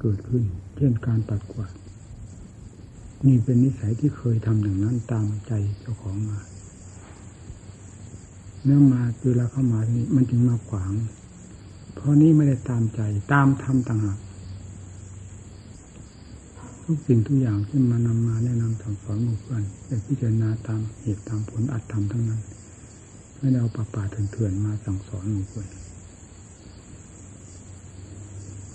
[0.00, 0.42] เกิดขึ้น
[0.76, 1.72] เช่นการปัดกวาด
[3.26, 6.38] นี่เป็นนิสัยที่เคยทำอย่างนั้นตามใจเจ้าของมา
[8.64, 10.92] เนื่อมาเวลาเข้ามานี่มันจึงมาขวาง
[11.94, 13.00] เพราะนี้ไม่ได้ตามใจ
[13.32, 14.18] ตามทำต่างหาก
[16.84, 22.40] ทุกสิ่งทุกอย่างที่มานำมาแนะนำสั่งสอนหมู่เพื่อนแต่พิจารณาตามเหตุตามผลอัดทำทั้งนั้น
[23.38, 25.79] ไม่ได้เอาป่าป่าเถื่อนๆมาสั่งสอนหมู่เพื่อน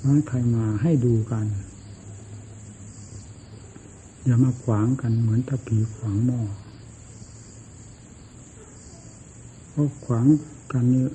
[0.06, 1.46] น้อยใครมาให้ดูกัน
[4.24, 6.42] อย่ามาขวางกันเหมือนถ้าผีขวางหม้อ
[9.70, 10.26] เพราะขวาง
[10.72, 11.06] กันนี่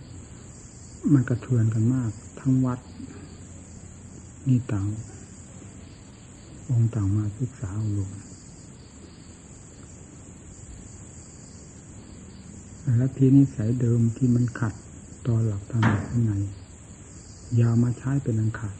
[1.12, 2.78] มันกระเทือนกันมาก ทั้งวัด
[4.48, 4.86] นี่ต่าง
[6.68, 8.10] องค์ต่างมาศึกษาอบรม
[12.96, 14.74] และทีนิสัยเดิมที่มันขัด
[15.26, 16.32] ต่อหลักธรรมข้างใน
[17.60, 18.76] ย่ามาใช้เป็นอันขาด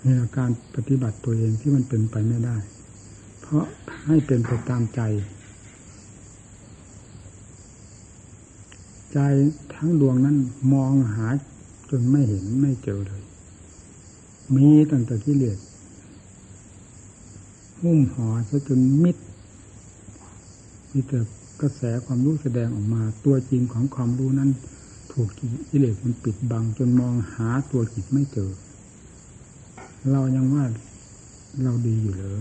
[0.00, 2.56] ในการปฏิบัติตัวเองที่มันเป็นไปไม่ได้
[3.40, 3.64] เพราะ
[4.06, 5.00] ให้เป็นไปตามใจ
[9.12, 9.18] ใจ
[9.74, 10.36] ทั้งดวงนั้น
[10.72, 11.26] มองหา
[11.90, 13.22] จนไม่เห็นไม่เจอเลย
[14.56, 15.58] มีตั้งแต่กิเลส
[17.80, 19.16] หุ้มห่อซะจนมิด
[20.92, 21.18] มีแต่
[21.60, 24.50] กระแสความรู้แสดงออกมา ตัวจริงของความรู้นั้น
[25.12, 25.28] ถูก
[25.70, 28.50] กิเลสมันปิดบังจนมองหาตัวจิตไม่เจอ
[30.10, 30.64] เรายังว่า
[31.62, 32.40] เราดีอยู่เหรอ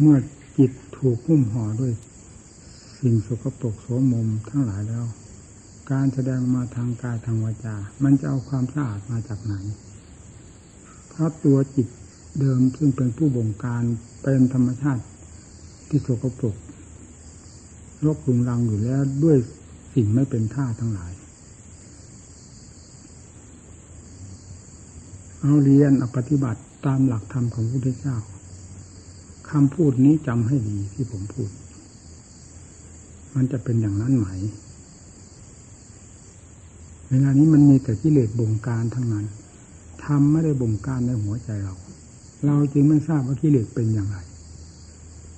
[0.00, 0.16] เมื่อ
[0.58, 1.92] จิตถูกหุ้มห่อด้วย
[3.00, 5.06] สิ่งสกปรกโสมมทั้งหลายแล้ว
[5.90, 9.54] การแสดงมาทางกายทางวาจา มันจะเอาความสะอาดมาจากไหน
[11.08, 11.88] เพราะตัวจิต
[12.40, 13.82] เดิมซึ่งเป็นผู้บงการ
[14.22, 15.02] เป็นธรรมชาติ
[15.88, 16.54] ที่สกปรก
[18.06, 19.36] รกรุงรังอยู่แล้วด้วย
[19.94, 21.12] สิ่งไม่เป็นท่าทั้งหลาย
[25.40, 28.16] เอาเรียนเอาปฏิบัติตามหลักธรรมของพระพุทธเจ้า
[29.50, 31.50] คำพูดนี้จำให้ดีที่ผมพูด
[33.34, 34.28] มันจะเป็นอย่างนั้นไหม
[37.08, 39.26] เวลานี้มันมีแต่กิเลสบงการทั้งนั้น
[40.04, 41.74] ทำไม่ได้บงการในหัวใจเรา
[42.46, 44.18] เราจึงไม่ทราบว่ากิเลสเป็นอย่างไร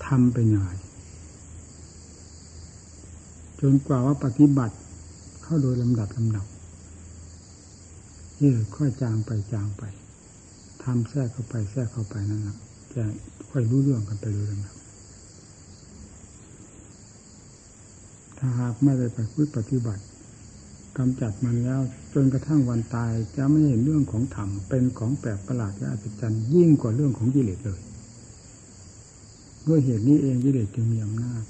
[0.09, 0.71] ทำเป็นยังไง
[3.61, 4.77] จนกว่าว่าปฏิบัติ
[5.43, 6.47] เข้าโดยลำดับลำดับ
[8.41, 9.83] นี่ค่อยจางไปจางไป
[10.83, 12.57] ทำแทรกเข้าไปแทรกเข้าไปนั่นแหละ
[12.95, 13.03] จะ
[13.51, 14.75] ค่อยรู้เรื่องกันไปเลยนะ
[18.39, 20.03] ถ้าหากไม่ได้ไปพุทธปฏิบัติ
[20.99, 21.81] กำจัดมันแล้ว
[22.15, 27.81] จนกระทั่งวันตาย จะไม่เห็นเรื่องของธรรมเป็นของแปลกประหลาดและอัศจรรย์ยิ่งกว่าเรื่องของกิเลสเลย
[29.67, 31.43] ด้วยเหตุนี้เองกิเลสจึงมีอำนาจ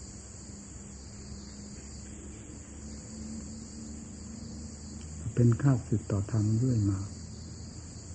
[5.34, 7.00] เป็นข้าศึกต่อธรรมด้วยมา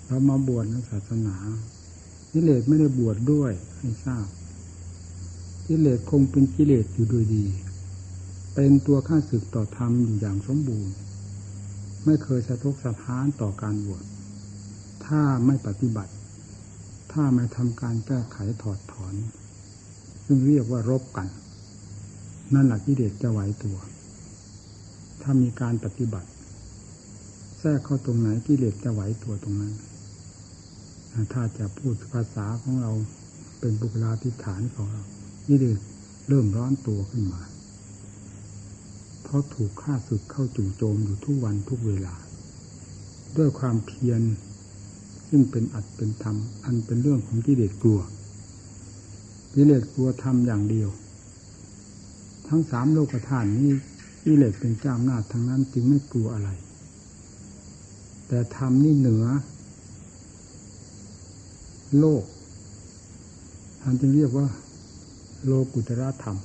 [0.06, 1.38] เรามาบวชในศาสนา
[2.32, 4.28] กิเลสไม่ได้บวชดด้วยให้ทราบ
[5.68, 7.46] กิเลสคงเป็นกิเลสอยู่โดยดี
[8.54, 10.96] เป็นตัวข้าศึกต่อธรรมอยู่อย่างสมบูรณ์
[12.06, 14.04] ไม่เคยสะทกสะท้านต่อการบวช
[15.06, 16.14] ถ้าไม่ปฏิบัติ
[17.12, 19.14] ถ้าไม่ทำการแก้ไขถอดถอน
[20.34, 21.28] ซึ่งเรียกว่ารบกัน
[22.54, 23.78] นั่นแหละกิเลสจะไหวตัว
[25.22, 26.30] ถ้ามีการปฏิบัติ
[27.60, 29.74] แทรกเข้าตรงไหนกิเลสจะไหวตัวตรงนั้น
[31.34, 32.92] ถ้าจะพูดภาษาของเรา
[33.60, 35.04] เป็นบุคลาธิฐานของเรา
[35.48, 35.80] กิเลส
[36.28, 37.42] เริ่มร้อนตัวขึ้นมา
[39.24, 42.16] เพราะถูกฆ่าศึกเข้าจู่โจมอยู่ทุกวันทุกเวลา
[43.38, 44.22] ด้วยความเพียร
[45.30, 48.02] ซึ่งเป็นอัดเป็นธรรม อันเป็นเรื่องของกิเลสกลัว
[49.54, 50.90] กิเลสกลัวทำอย่างเดียว
[52.48, 53.72] ทั้งสามโลกธาตุนี้
[54.26, 56.50] กิเลสเป็นเจ้าหน้าทั้งนั้นจึงไม่กลัวอะไร
[58.28, 59.26] แต่ธรรมนี่เหนือ
[62.00, 62.24] โลก
[63.82, 64.48] ท่านจึงเรียกว่า
[65.46, 66.38] โลกุตระธรรม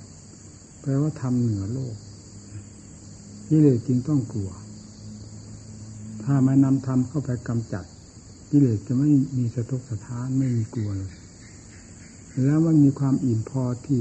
[0.81, 1.95] แปลว่าธรรมเหนือโลก
[3.49, 4.51] กิเลสจึงต้องกลัว
[6.23, 7.85] ถ้าม่นำธรรมเข้าไปกำจัด
[8.51, 11.13] กิเลสจะไม่มีสะทกสะท้านไม่มีกลัวเลย
[12.45, 14.01] แล้วมันมีความอิ่มพอที่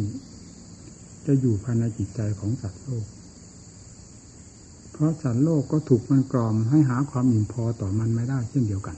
[1.26, 3.06] จะอยู่ภายในจิตใจของสัตว์โลก
[4.92, 8.96] เพราะสัตว์โลกก็ถูกมันกรอมให้หาความอิ่มพอต่อมันไม่ได้เช่นเดียวกัน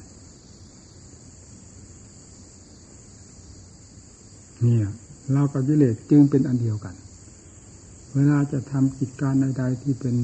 [4.61, 4.87] เนี่ย
[5.33, 6.95] เรากับกิเลสจึงเป็นอันเดียวกัน
[8.13, 10.15] เวลาจะทำกิจการใดๆที่เป็น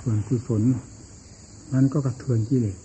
[0.00, 0.62] ส่วนกุศล
[1.72, 2.78] มันก็กระเทือนกิเลส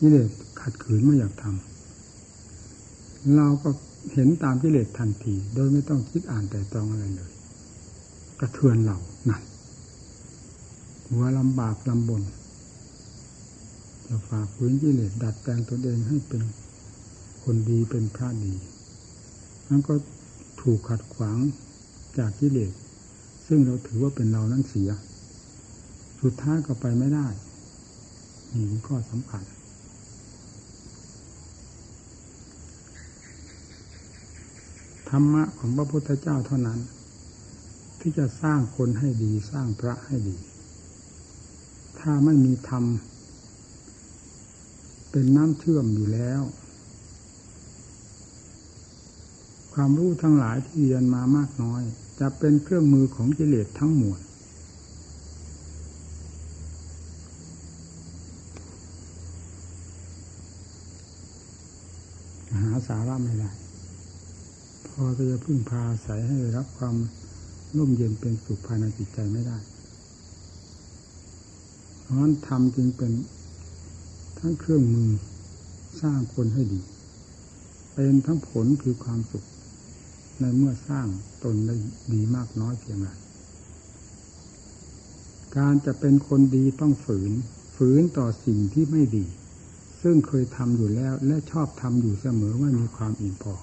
[0.00, 0.30] กิเลส
[0.60, 1.73] ขัดขืนไม่อยากทำ
[3.36, 3.70] เราก็
[4.12, 7.32] เห็นตามกิเลสทันที โดยไม่ต้องคิดอ่านแต่ตรองอะไรเลย
[8.40, 8.98] กระเทือนเรา
[9.28, 9.42] นั่น
[11.08, 12.22] หัวลำบากลำบน
[14.06, 16.42] จะฝากฝืนกิเลสดัดแปลงตนเองให้เป็น
[17.44, 18.54] คนดีเป็นพระดี
[19.68, 19.94] นั้นก็
[20.60, 21.38] ถูกขัดขวาง
[22.18, 22.72] จากกิเลส
[23.46, 24.90] ซึ่งเราถือว่าเป็นเรานั้นเสีย
[26.22, 27.26] สุดท้ายก็ไปไม่ได้
[28.52, 29.42] นี่ข้อสำคัญ
[35.16, 36.80] รรมะของพระพุทธเจ้าเท่านั้น
[38.00, 40.36] ที่จะสร้างคนให้ดีสร้างพระให้ดี
[41.98, 42.84] ถ้าไม่มีธรรม
[45.10, 46.42] เป็นน้ำเชื่อมอยู่แล้ว
[49.74, 51.82] ความรู้ทั้งหลายที่เรียนมามากน้อย
[52.20, 54.18] จะเป็นเครื่องมือของกิเลสทั้งหมด
[62.60, 63.50] หาสาระไม่ได้
[64.94, 66.96] พอจะพึ่งพาอาศัยให้รับความ
[67.76, 69.58] ร่มเย็นเป็นสุขภายในจิตใจไม่ได้
[72.00, 73.12] เพราะนั้นธรรมจึงเป็น
[74.38, 75.10] ทั้งเครื่องมือ
[76.00, 76.80] สร้างคนให้ดี
[77.94, 79.44] เป็นทั้งผลคือความสุข
[80.40, 81.06] ในเมื่อสร้าง
[81.44, 81.76] ตนได้
[82.12, 83.08] ดีมากน้อยเพียงไร
[85.56, 87.32] การจะเป็นคนดีต้องฝืน
[87.76, 89.26] ฝืนต่อสิ่งที่ไม่ดี
[90.02, 93.54] ซึ่งเคยทำอยู่แล้วและชอบทำอยู่เสมอว่ามีความอิ่มพอ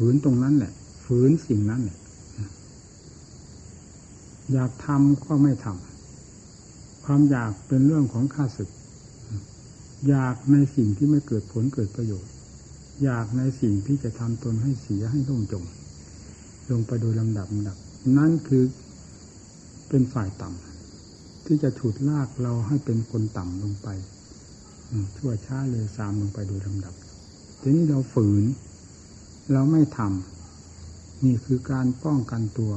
[0.00, 0.72] ฝืนตรงนั้นแหละ
[1.04, 1.98] ฝืนสิ่งนั้นแหละ
[4.52, 8.70] อยากทำก็ไม่ทำความอยากเป็นเรื่องของข้าศึก
[10.08, 12.32] อยากในสิ่งที่ไม่เกิดผลเกิดประโยชน์
[13.04, 15.64] อยากในสิ่งที่จะทำตนให้เสียให้ล่มจม
[16.70, 17.76] ลงไปโดยลำดับลำดับ
[18.18, 18.64] นั่นคือ
[19.88, 23.88] เป็นฝ่ายต่ำที่จะฉุดลากเราให้เป็นคนต่ำลงไป
[25.16, 26.94] ชั่วช้าเลยสามลงไปโดยลำดับ
[27.60, 28.44] ทีนี้เราฝืน
[29.52, 32.72] เราไม่ทำนี่คือการป้องกันตัว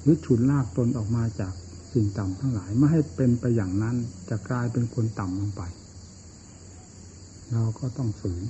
[0.00, 1.52] หรือฉุดลากตนออกมาจาก
[1.92, 3.96] สิ่งต่ำทั้งหลายไม่ให้เป็นไปอย่างนั้น
[4.28, 5.62] จะกลายเป็นคนต่ำลงไป
[7.52, 8.42] เราก็ต้องฝืน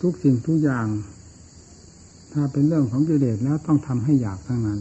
[0.00, 0.86] ทุกสิ่งทุกอย่าง
[2.32, 4.80] ถ้าเป็นเรื่องของกิเลสแล้วต้องทำให้อยากทั้งนั้น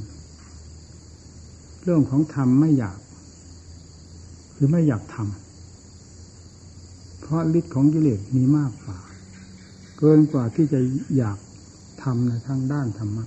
[1.83, 2.97] เรื่องของธรรมไม่อยาก
[4.55, 8.97] คือไม่อยากทำเพราะฤทธิ์ของกิเลสมีมากกว่า
[9.97, 10.79] เกินกว่าที่จะ
[11.17, 11.37] อยาก
[12.03, 13.25] ทำในทางด้านธรรมะ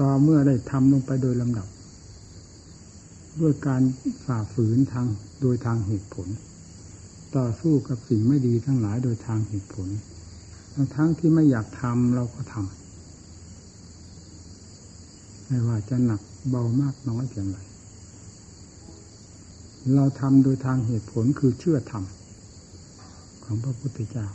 [0.00, 1.68] ต่อเมื่อได้ทำลงไปโดยลำดับ
[3.40, 3.82] ด้วยการ
[4.24, 5.06] ฝ่าฝืนทาง
[5.40, 6.28] โดยทางเหตุผล
[7.36, 9.88] ต่อสู้กับสิ่งไม่ดีทั้งหลายโดยทางเหตุผล
[10.96, 12.64] ทั้งที่ไม่อยากทำเราก็ทำ
[15.46, 17.58] ไม่ว่าจะหนักเบามากน้อยเพียงไร
[19.94, 22.04] เราทำโดยทางเหตุผลคือเชื่อธรรม
[23.52, 24.26] ของพระพุทธเจ้า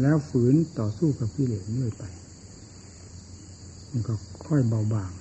[0.00, 2.04] แล้วฝืนต่อสู้กับกิเลสเรื่อยไป
[3.90, 4.14] มันก็
[4.46, 5.12] ค่อยเบาบาง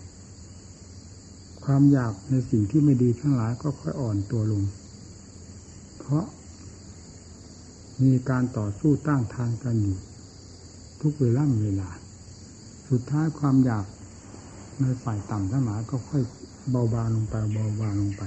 [1.65, 4.63] ความอยากในสิ่งที่ไม่ดีทั้งหลายก็ค่อยอ่อนตัวลง
[5.99, 6.25] เพราะ
[8.03, 9.97] มีการต่อสู้ต้านทานกันอยู่
[11.01, 11.89] ทุกเวลาเวลา
[12.89, 13.85] สุดท้ายความอยาก
[14.81, 16.21] ในฝ่ายต่ำทั้งหลายก็ค่อย
[16.71, 18.23] เบาบางลงไปเบาบางลงไป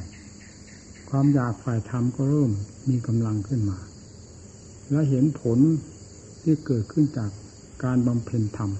[1.10, 2.50] ความอยากฝ่ายธรรมก็เริ่ม
[2.88, 3.78] มีกำลังขึ้นมา
[4.90, 5.58] และเห็นผล
[6.42, 7.30] ที่เกิดขึ้นจาก
[7.84, 8.70] การบำเพ็ญธรรม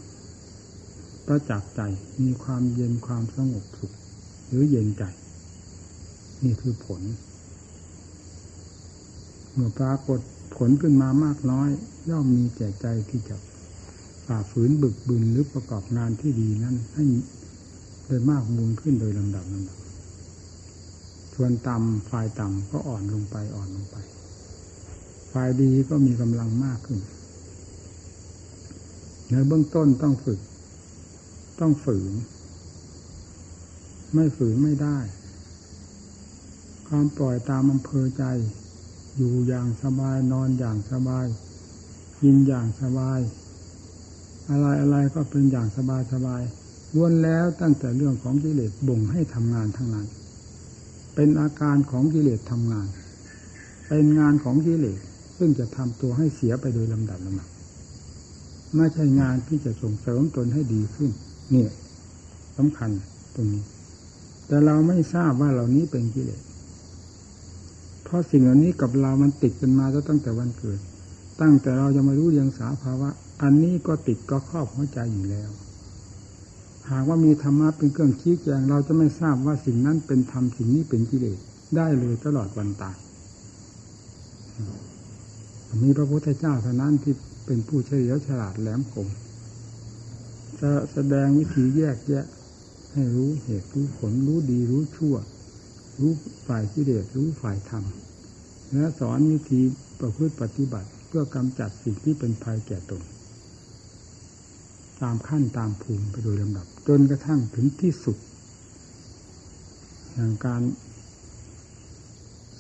[1.27, 1.81] ประจักษ์ใจ
[2.23, 3.93] มีความเย็นความสงบสุข
[4.47, 5.05] หรือเย็นใจ
[6.45, 7.03] นี่คือผล
[9.53, 10.21] เมื่อปรากฏ
[10.57, 11.69] ผลขึ้นมามากน้อย
[12.11, 13.37] ย่อมมีแก่ใจที่จะ
[14.27, 17.05] ฝ่าฝืนบึกบึนหรือประกอบงานที่ดีนั้น ให้
[18.07, 19.79] ได้มากมูลขึ้นโดยลำดับลำดับ
[21.35, 23.97] ส่วนต่ำฝ่ายต่ำก็อ่อนลงไปอ่อนลงไป
[25.39, 27.01] ฝ่ายดีก็มีกำลังมากขึ้น
[29.31, 30.41] ในเบื้องต้นต้องฝึก
[31.61, 32.13] ต้องฝืน
[34.15, 34.99] ไม่ฝืนไม่ได้
[36.89, 38.25] ความปล่อยตามอำเภอใจ
[39.17, 41.27] อยู่อย่างสบายนอนอย่างสบาย
[42.21, 43.21] กินอย่างสบาย
[44.51, 46.43] อะไรอะไรก็เป็นอย่างสบายสบาย
[46.95, 50.07] ล้วนแล้วตั้งแต่เรื่องของกิเลสบ่งให้ทำงานทั้งนั้น
[51.15, 52.89] เป็นอาการของกิเลสทำงาน
[53.89, 55.01] เป็นงานของกิเลส
[55.39, 57.49] ซึ่งจะทำตัวให้เสียไปโดยลำดับลำดับ
[58.77, 61.11] ไม่ใช่งานที่จะส่งเสริมตนให้ดีขึ้น
[61.51, 61.71] เนี่ย
[62.57, 62.91] สำคัญ
[63.35, 63.65] ตรงนี้
[64.47, 66.43] แต่เราไม่ทราบว่าเหล่านี้เป็นกิเลส
[68.05, 70.81] เพราะสิ่งเหล่านี้กับเรามันติดกันมาตั้งแต่วันเกิด
[71.41, 73.09] ตั้งแต่เราจะมารู้เรียงสาภาวะ
[73.43, 75.51] อันนี้ก็ติดก็ครอบหัวใจอยู่แล้ว
[76.91, 81.39] หากว่ามีธรรมะเป็นเครื่องชี้แจงเราจะไม่ทราบว่าสิ่งนั้นเป็นธรรมสิ่งนี้เป็นกิเลส
[81.77, 82.97] ได้เลยตลอดวันตาย
[85.83, 87.15] มีพระพุทธเจ้าเท่านั้นที่
[87.47, 89.09] เป็นผู้เฉลียวฉลาดแหลมคม
[90.61, 92.25] จะแสดงวิธีแยกแยะ
[92.93, 95.17] ให้รู้เหตุรู้ผลรู้ดีรู้ชั่ว
[96.01, 96.13] รู้
[96.47, 97.85] ฝ่ายกิเลสรู้ฝ่ายธรรม
[98.73, 99.61] และสอนวิธี
[100.01, 103.03] ประพฤติปฏิบัติเพื่อกำจัดสิ่งที่เป็นภัยแก่ตน
[105.03, 108.17] ตามขั้นตามภูมิไปโดยลำดับ จนกระทั่งถึงที่สุด
[110.13, 110.63] แห่างการ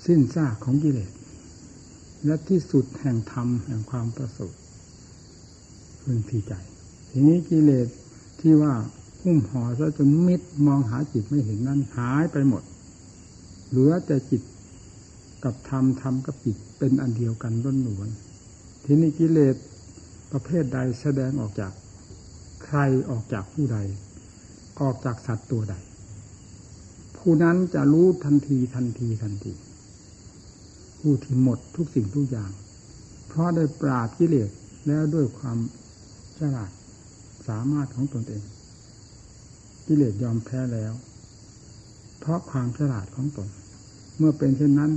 [0.07, 1.11] สิ้นซากของกิเลส
[2.27, 4.53] และที่สุดแห่งธรรมแห่งความประสบ
[6.03, 6.53] พึงที่ใจ
[7.11, 7.89] ทีนี้กิเลส
[8.41, 8.75] ที่ว่า
[9.23, 12.63] หุ้มห่อซะจนมิดมองหาจิตไม่เห็นนั้นหายไปหมด
[13.69, 14.43] เหลือแต่จิต
[15.45, 18.09] กับธรรมธรรมกับจิตเป็นอันเดียวกันล้นหนวน
[18.85, 19.57] ทีนี้กิเลส
[20.33, 21.73] ประเภทใดแสดงออกจาก
[22.65, 22.79] ใคร
[23.11, 23.79] ออกจากผู้ใด
[24.81, 25.75] ออกจากสัตว์ตัวใด
[27.17, 29.53] ผู้นั้นจะรู้ทันทีทันทีทันที
[31.01, 32.51] ผู้ที่หมดทุกสิ่งทุกอย่าง
[33.29, 34.51] เพราะได้ปราบกิเลส
[34.87, 35.59] แล้วด้วยความ
[36.39, 36.71] ฉลาด
[37.49, 38.45] สามารถของตนเอง
[39.87, 40.93] กิเลสยอมแพ้แล้ว
[42.21, 43.49] เพราะความฉลาดของตน
[44.19, 44.93] เมื่อเป็นเช่นนั้น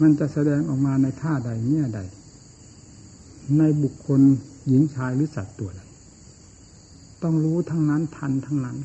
[0.00, 2.00] มันจะแสดงออกมาในท่าใดเนี่ยใด
[3.58, 4.20] ในบุคคล
[4.68, 5.80] หญิงชายหรือสัตว์ตัวใด
[7.22, 8.76] ต้องรู้ทั้งนั้นทันทั้งนั้น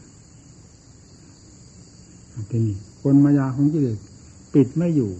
[2.51, 3.99] ทีนี้คนมายาของกิเลส
[4.53, 5.11] ปิดไม่อยู่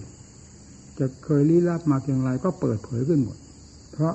[0.98, 3.38] จะเคยลี้ลับมาเพียงไรก็เปิดเผยขึ้นหมด
[3.92, 4.14] เพราะ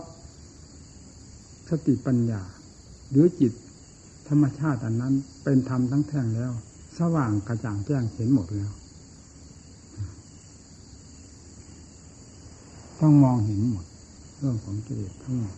[1.69, 2.41] สติปัญญา
[3.09, 3.53] หรือจิต
[4.29, 6.51] ธรรมชาติอันนั้น เป็นธรรมทั้งแท่งแล้ว
[6.97, 8.71] สว่างกระจ่างแจ้งเห็นหมดแล้ว
[12.99, 13.85] ต้องมองเห็นหมด
[14.37, 15.57] เรื่องของกิเลสทั้งหมด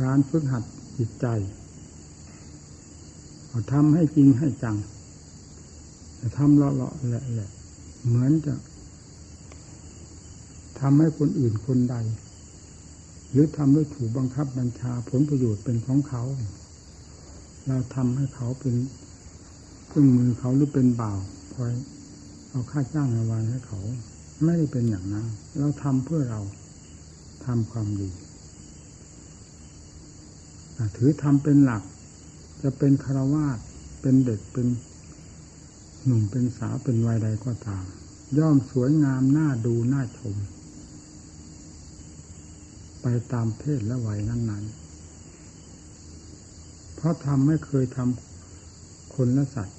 [0.00, 0.64] การฝึกหัด
[0.98, 1.26] จิตใจ
[3.72, 4.76] ทำให้จริงให้จัง
[6.38, 7.50] ทำเลาะๆแหละ
[8.04, 8.54] เหมือนจะ
[10.80, 11.96] ทำให้คนอื่นคนใด
[13.30, 16.22] หรือทำด้วยถูกบังคับบัญชาผลประโยชน์เป็นของเขา
[17.66, 18.74] เราทำให้เขาเป็น
[19.88, 21.18] เครื่องมือเขาหรือเป็นบ่าว
[21.54, 21.72] คอย
[22.50, 23.80] เอาค่าจ้างรางวัลให้เขา
[24.44, 25.26] ไม่ได้เป็นอย่างนั้น
[25.58, 26.40] เราทำเพื่อเรา
[27.46, 28.10] ทำความดี
[30.96, 31.82] ถือทำเป็นหลัก
[32.62, 33.58] จะเป็นคารวาส
[34.00, 34.66] เป็นเด็กเป็น
[36.04, 37.84] หนุ่มเป็นสาวเป็นวัยใดก็ตาม
[38.38, 40.36] ย่อมสวยงามน่าดูน่าชม
[43.02, 44.80] ไปตามเพศและวัยนั้น ๆ
[46.96, 49.78] เพราะทำไม่เคยทำคนและสัตว์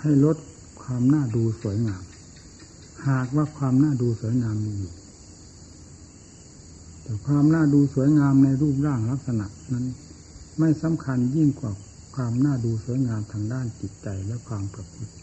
[0.00, 0.36] ให้ลด
[0.82, 2.02] ความน่าดูสวยงาม
[3.08, 4.94] หากว่าความน่าดูสวยงามมีอยู่
[7.02, 9.84] แต่ความน่าดูสวยงามในรูปร่างลักษณะนั้น
[10.58, 11.72] ไม่สำคัญยิ่งกว่า
[12.22, 15.14] ความน่าดูสวยงามทางด้านจิตใจและความประพฤติ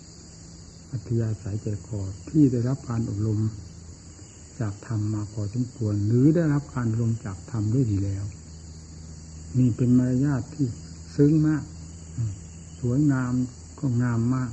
[0.91, 1.99] อัธยาศัยใจคอ
[2.29, 3.39] ที่ได้รับการอบรม
[4.59, 8.25] จากธรรมมาพอสมควร หรือได้รับการอบรมจากธรรมด้วยดีแล้ว
[9.57, 10.67] นี่เป็นมารยาทที่
[11.15, 11.63] ซึ้งมาก
[12.81, 13.33] สวยงาม
[13.79, 14.51] ก็งามมาก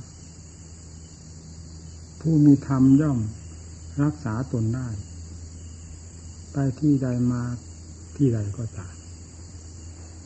[2.21, 3.19] ผู้มีธรรมย่อม
[4.03, 4.87] รักษาตนได้
[6.53, 7.41] ไปที่ใดมา
[8.15, 8.95] ที่ใดก็ตาม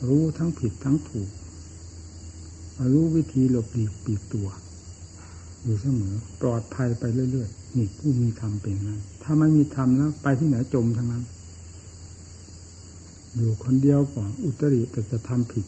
[0.08, 1.28] รู้ทั้งผิดทั้งถูก
[2.92, 4.48] รู้วิธีหลบหลีกปีกตัว
[5.62, 11.24] อยู่เสมอปลอดภัยไปเรื่อยๆนี่ผู้มีธรรมเป็นนั้นถ้าไม่มีธรรมแล้ว ไปที่ไหนจมทั้งนั้น
[13.36, 15.66] อยู่คนเดียวก่อนอุตริแต่จะทำผิด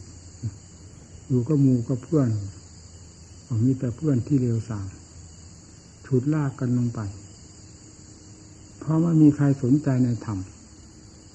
[1.27, 2.29] อยู่ก็มูก็เพื่อน
[3.65, 4.87] มีแต่เพื่อนที่เร็วสาม
[6.05, 6.99] ฉุดลากกันลงไป
[8.79, 10.39] เพราะว่ามีใครสนใจในธรรม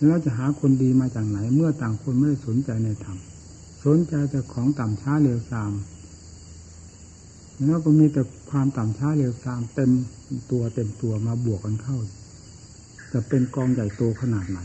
[0.07, 3.19] แล้วจะหาคนดีมาจากไหน เมื่อต่างคนไม่ได้สนใจในธรรม
[3.87, 5.73] สนใจแต่ของต่ำช้าเร็วซาม
[7.65, 9.91] แล้วก็มีแต่ความต่ำช้าเร็วซามเต็ม
[10.51, 11.99] ตัวเต็มตัวมาบวกกันเข้า
[13.13, 14.59] จะเป็นกองใหญ่โตขนาดไหน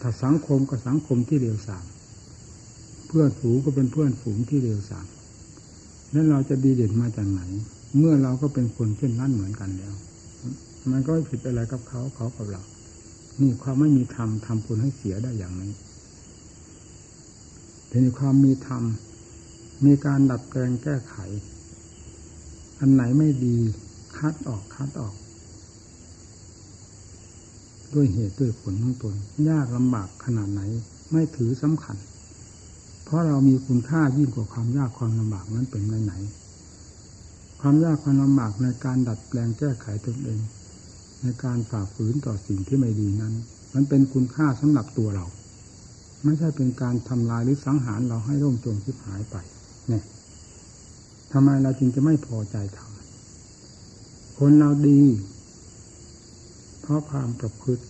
[0.00, 1.86] ถ้าสังคมก็สังคมที่เร็วสาม
[3.06, 5.06] เพื่อนฝูงก็เป็นเพื่อนฝูงที่เร็วสาม
[6.12, 7.42] แล้วเราจะดีเด่นมาจากไหน
[7.98, 9.94] เมื่อเราก็เป็นคนเช่นนั้นเหมือนกันแล้ว
[10.90, 12.62] มันก็ไม่ผิดอะไรกับเขาเขากับเรา
[13.40, 15.72] นี่ความไม่มีธรรมทำคุณให้เสียได้อย่างนี้
[17.88, 18.82] แต่ในความมีธรรม
[19.84, 21.16] มีการดัดแปลงแก้ไข
[22.78, 23.56] อันไหนไม่ดี
[24.16, 25.14] คัดออกคัดออก
[27.94, 29.14] ด้วยเหตุด้วยผลของตน
[29.48, 30.62] ยากลำบากขนาดไหน
[31.12, 31.96] ไม่ถือสำคัญ
[33.04, 36.14] เพราะเรามีคุณค่ายิ่งกว่าความยากความลำบากนั้นเป็นไหนไหน
[37.60, 40.40] ความยากความลำบากในการดัดแปลงแก้ไขตนเอง
[41.20, 43.34] ในการฝ่าฝืนต่อสิ่งที่ไม่ดีนั้น
[43.74, 45.26] มันเป็นคุณค่าสำหรับตัวเรา
[46.24, 49.36] ไม่ใช่เป็นการทำลายหรือสังหารเราให้ร่มจมทิพหายไป
[49.88, 50.02] เนี่ย
[51.32, 55.00] ทำไมเราจึงจะไม่พอใจทำคนเราดี
[56.80, 57.84] เพราะความประพฤติ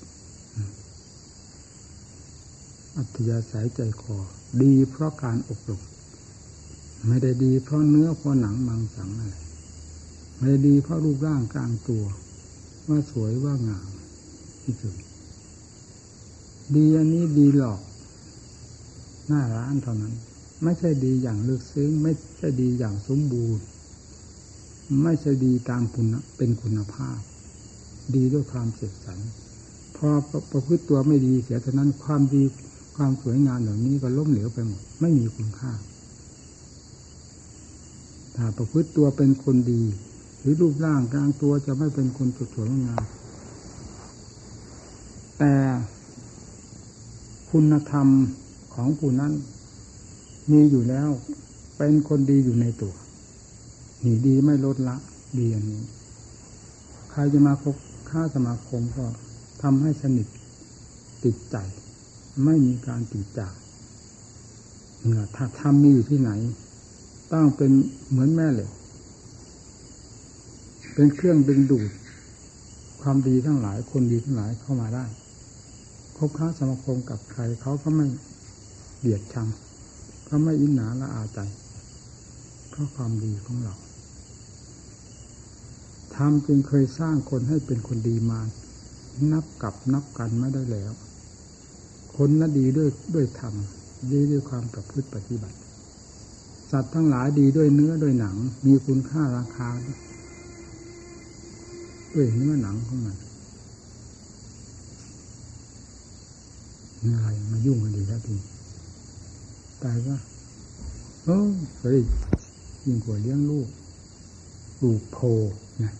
[2.96, 4.16] อัธยาศัยใจคอ
[4.62, 5.82] ดีเพราะการอบรม
[7.06, 9.36] ไม่ได้ดีเพราะเนื้อเพราะหนังมังสังอะไร
[10.36, 12.04] ไม่ได้ดีเพราะรูปร่างกลางตัว
[12.88, 13.90] ว่าสวยว่างาม
[14.62, 14.94] ที่สุด
[16.74, 17.80] ดีอันนี้ดีหลอก
[19.28, 20.14] หน้าร้านเท่านั้น
[20.62, 23.64] ไม่ใช่ดีอย่างลึกซึ้ง ไม่ใช่ดีอย่างสมบูรณ์
[25.02, 26.06] ไม่ใช่ดีตามคุณ
[26.36, 27.18] เป็นคุณภาพ
[28.14, 29.18] ดีด้วยความเสียสัน
[29.96, 30.08] พอ
[30.52, 32.42] ประพฤติตัวไม่ดีเสียเท่านั้นความดี
[32.96, 35.72] ความสวยงามเหล่านี้ก็ล้มเหลวไปหมด ไม่มีคุณค่า
[38.36, 39.82] ถ้าประพฤติตัวเป็นคนดี
[40.40, 43.02] หรือรูปร่างกลางตัวจะไม่เป็นคนสวยงาม
[45.38, 45.54] แต่
[47.50, 48.08] คุณธรรม
[48.80, 49.32] ของผู้นั้น
[50.52, 51.08] มีอยู่แล้ว
[51.78, 52.94] เป็นคนดีอยู่ในตัว
[54.04, 54.96] นี่ดีไม่ลดละ
[55.38, 55.82] ดีอันนี้
[57.10, 57.74] ใครจะมาพบ
[58.10, 59.06] ค่าสมาคมก็
[59.62, 60.26] ทำให้สนิท
[61.24, 61.56] ติดใจ
[62.44, 63.54] ไม่มีการติดจาก
[65.06, 66.30] เนี่ยถ้าทำมีอยู่ที่ไหน
[67.32, 67.70] ต้องเป็น
[68.10, 68.70] เหมือนแม่เหล็ก
[70.94, 71.90] เป็นเครื่องดึงดูด
[73.02, 75.06] ความดีทั้งหลายคนดีทั้งหลายเข้ามาได้
[76.16, 78.06] คบค้าสมาคมกับใครเขาก็ไม่
[78.98, 79.48] เบียดชัง
[80.28, 81.40] ก็ไม่อินหนาละอาใจ
[82.68, 83.74] เพราะความดีของเรา
[86.14, 88.40] ทำจึงเคยสร้างคนให้เป็นคนดีมา
[89.32, 90.92] นับกับนับกันไม่ได้แล้ว
[92.16, 93.54] คนนั้นดีด้วยด้วยธรรม
[94.12, 95.58] ดีด้วยความประพฤติปฏิบัติ
[96.70, 98.36] สัตว์ทั้งหลายดีด้วยเนื้อด้วยหนัง
[98.66, 99.68] มีคุณค่าราคา
[102.14, 103.16] ด้วยเนื้อหนังของมัน
[107.14, 108.34] อะไรมายุ่งกันดีแล้วที
[109.84, 110.18] ตายว่า
[111.24, 112.00] เออเฮ้ย
[112.84, 113.68] ยิ่งกว่าเลี้ยงลูก
[114.78, 115.18] ปลูกโพ
[115.82, 115.92] นะ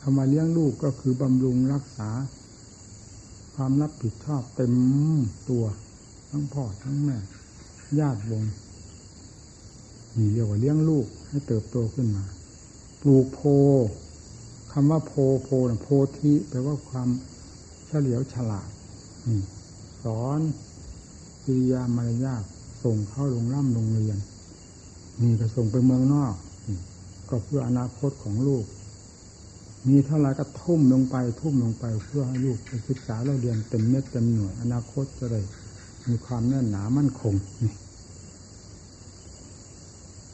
[0.00, 2.10] คำว่าเลี้ยงลูกก็คือบำรุงรักษา
[3.54, 4.72] ความรับผิดชอบเต็ม
[5.48, 5.64] ตัว
[6.30, 7.18] ทั้งพ่อทั้งแม่
[7.98, 8.44] ญาติวง
[10.16, 12.24] นี่เรียกว่าเลี้ยงลูกให้เติบโตขึ้นมา
[13.02, 13.40] ปลูกโพ
[14.72, 15.12] คำว่าโพ
[15.44, 15.88] โพนะโพ
[16.18, 17.08] ธิแปลว่าความ
[17.86, 18.68] เฉลียวฉลาด
[20.04, 20.40] สอน
[21.44, 22.44] กิริยามารยาท
[22.84, 24.18] ส่งเข้าโรงร่ำโรงเรียน
[25.22, 26.34] นี่ก็ส่งไปเมืองนอก
[27.28, 28.64] ก็เพื่ออนาคตของลูก
[29.88, 35.40] มีเท่าไรก็ทุ่มลงไป ทุ่มลงไปเพื่อให้ลูกไปศึกษาเราเรียนเต็มเม็ดเต็มหน่วย อนาคตจะได้
[36.08, 37.72] มีความแน่นหนามั่นคงนี่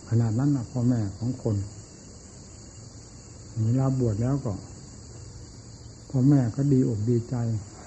[0.08, 1.56] ขนาดนั้นนะพ่อแม่ของคน
[3.64, 4.52] เวลาบวชแล้วก็
[6.11, 7.34] พ่อแม่ก็ดีอกดีใจ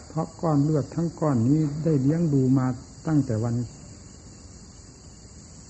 [0.09, 2.65] เพราะก้อนเลือดทั้งก้อนนี้ได้เลี้ยงดูมา
[3.07, 3.55] ตั้งแต่วัน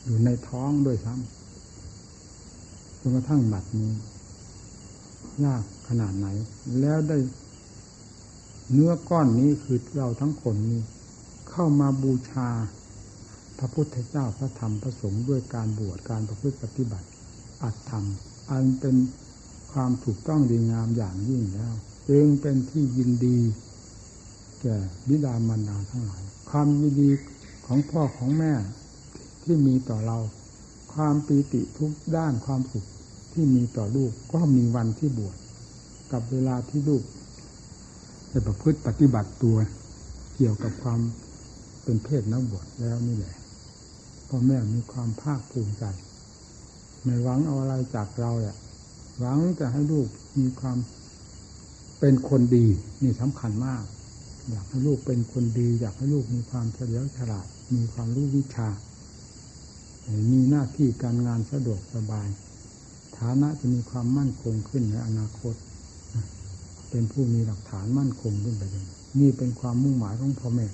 [0.04, 3.92] อยู่ในท้องด้วยซ้ำจนกระทั่งบัดนี้
[5.44, 6.28] ยากขนาดไหน
[6.80, 7.18] แล้วได้
[8.72, 10.80] เนื้อก้อนนี้คือเราทั้งคนนี้
[11.50, 12.50] เข้ามาบูชา
[13.60, 17.08] พระพุทธเจ้าพระธรรมพระสงฆ์ด้วยการบวชการประพฤติปฏิบัติ
[17.64, 18.06] อัตธรรม
[18.52, 18.96] อันเป็น
[19.72, 21.74] ความถูกต้องดีงามอย่างยิ่งแล้ว
[22.10, 23.38] จึงเป็นที่ยินดี
[24.62, 27.10] แก่บิดามารดาทั้งหลาย ความยินดี
[27.66, 28.54] ของพ่อของแม่
[29.43, 30.19] ที่มีต่อเรา
[30.93, 32.86] ความปีติทุกด้านความสุข
[33.34, 35.36] ที่มีต่อลูกก็มีวันที่บวช
[36.12, 37.04] กับเวลาที่ลูก
[38.32, 39.58] จะประพฤติปฏิบัติตัว
[40.36, 40.99] เกี่ยวกับความ
[41.84, 43.36] เป็นเพศนักบวชแล้วนี่แหละ
[44.27, 45.84] พ่อแม่มีความภาคภูมิใจ
[47.04, 48.58] ไม่หวังเอาอะไรจากเราแหละ
[49.19, 50.08] หวังจะให้ลูก
[50.39, 50.77] มีความ
[51.99, 52.67] เป็นคนดี
[53.01, 53.84] นี่สำคัญมาก
[54.49, 58.69] อยากให้ลูกเป็นคนดี อยากให้ลูกมีความเฉลียวฉลาด มีความรู้วิชา
[60.32, 62.28] มีหน้าที่การงานสะดวกสบาย
[63.18, 65.56] ฐานะจะมีความมั่นคงขึ้นในอนาคต
[66.90, 68.88] เป็นผู้มีหลักฐานมั่นคงขึ้นไปเลย
[69.20, 70.68] นี่เป็นความมุ่งหมายของพ่อแม่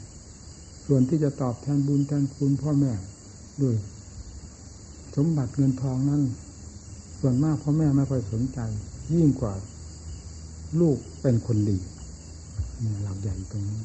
[0.85, 2.91] ส่วนที่จะตอบแทนบุญแทนคุณพ่อแม่
[3.61, 3.75] ด้วย
[5.15, 6.21] สมบัติเงินทองนั้น
[7.19, 8.59] ส่วนมากพ่อแม่ไม่ค่อยสนใจ
[9.13, 9.53] ยิ่งกว่า
[10.79, 11.77] ลูกเป็นคนดี
[12.79, 13.81] เนี่ยหลักใหญ่ตรงนี้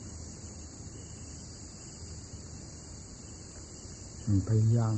[4.48, 4.94] พยายาม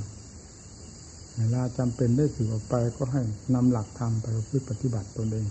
[1.38, 3.22] เวลาจำเป็นได้สื่อออกไปก็ให้
[3.54, 5.46] นำหลักธรรมไปพิปฏิบัติตนเอง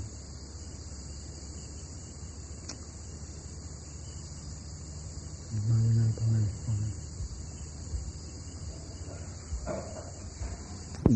[5.69, 6.85] มายังไงตรงไหนตรงไหน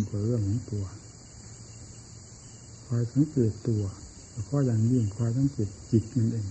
[0.07, 0.85] เป็นเรื่องของตัว
[2.85, 3.83] คอยสังเกตตัว
[4.31, 6.47] แล้วก็อย่างยิ่งคอยสังเกตจิตมันเอง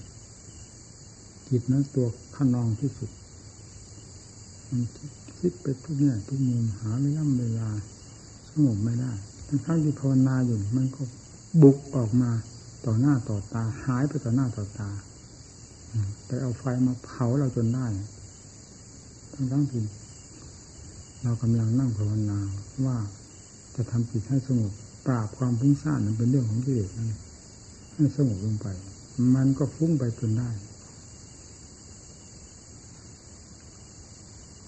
[1.48, 3.11] จิตนั้นตัวขนองที่สุด
[4.68, 4.83] มัน
[5.38, 7.68] คิดไปทุกเนี่ยทุกมุมหาเวลาเวลา
[8.64, 9.12] งบไม่ได้
[9.47, 11.03] ทั้งที่ภาวนาอยู่มันก็
[11.62, 12.31] บุกออกมา
[12.87, 14.90] ต่อหน้าต่อตา หายไปต่อหน้าต่อตา
[16.27, 17.87] ไปเอาไฟมาเผาเราจนได้
[19.33, 19.85] ทั้งทั้งที่
[21.23, 22.38] เรากำลังนั่งภาวนา
[22.87, 22.97] ว่า
[23.75, 24.73] จะทำจิตให้สงบ
[25.07, 27.09] ปราบความฟุ้งซ่านนั้นเป็นเรื่องของกิเลสนั่น
[27.95, 28.66] ให้สงบลงไป
[29.35, 30.51] มันก็ฟุ้งไปจนได้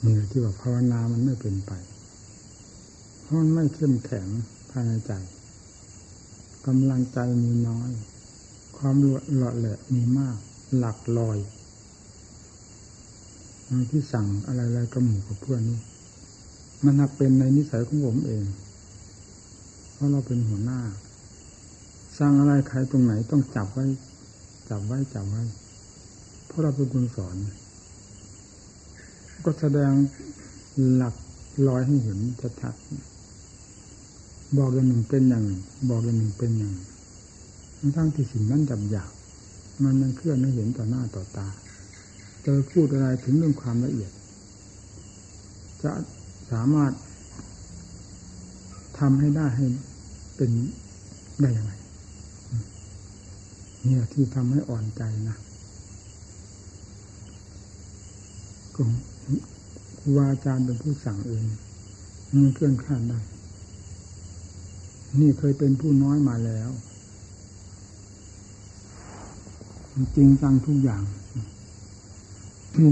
[0.05, 1.73] นี่ที่ว่าภาวนามันไม่เป็นไป
[3.29, 4.29] เพราะมันไม่เข้มแข็ง
[4.71, 5.13] ภายในใจ
[6.67, 7.91] กำลังใจมีน้อย
[8.77, 8.97] ความ
[9.37, 10.37] หล่อแหละมีมาก
[10.77, 11.39] หลักลอย
[13.69, 15.81] บางที่สั่งอะไรๆกับหมู่กับเพื่อนนี่
[16.85, 18.45] มันหักเป็นในนิสัยของผมเอง
[19.93, 20.81] เพราะเราเป็นหัวหน้า
[22.19, 23.87] สร้างอะไรใครตรงไหนต้องจับไว้
[24.69, 25.43] จับไว้จับไว้
[26.47, 27.37] เพราะเราเป็นคนสอน
[29.45, 29.93] ก็แสดง
[30.95, 31.15] หลัก
[31.69, 32.19] ลอยให้เห็น
[32.63, 33.18] ชัดๆ
[34.57, 36.85] บอกอย่างหนึ่งเป็นอย่างหนึ่งบอกอย่างหนึ่งเป็นอย่างหนึ่
[37.89, 39.11] งทั้งที่สิ่งนั้นจับยาก
[39.83, 41.49] มันมันเคลื่อนให้เห็นต่อหน้าต่อตา
[42.43, 44.11] เจอพูดอะไรถึงเรื่องความละเอียด
[45.83, 45.93] จะ
[46.53, 46.93] สามารถ
[48.99, 49.67] ทำให้ได้ให้
[50.37, 50.51] เป็น
[51.41, 51.73] ได้ยังไง
[53.85, 55.37] เนี่ยที่ทำให้อ่อนใจนะ
[58.75, 61.45] ครูบาอาจารย์เป็นผู้สั่งเอง
[62.33, 63.21] มันเคลื่อนคลาดได้
[65.21, 66.71] นี่เคยเป็นผู้น้อยมาแล้ว
[70.17, 71.03] จริงจังทุกอย่าง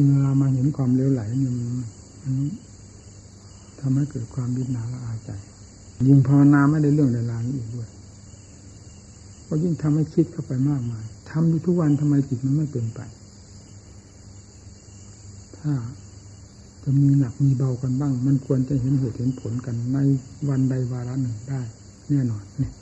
[0.09, 1.63] เวลามาเห็นความเลวไหลนี่มั
[2.33, 2.37] น
[3.81, 5.31] ทำให้เกิดความบิดนาละอาใจ
[6.07, 7.89] ยิ่งภาวนาไม่ได้เรื่องในรานอีกด้วย
[9.47, 13.01] ก็ยิ่งทำให้คิดเข้าไปมากมายทำอยู่ทุกวันทำไมจิตมันไม่เป็นไป
[15.59, 15.73] ถ้า
[16.83, 19.99] จะมีหนักมีเบากันบ้าง มันควรจะเห็นเหตุเห็นผลกันใน
[20.49, 21.63] วันใดวาระหนึ่งได้
[22.11, 22.73] แน่นอนเนี่ย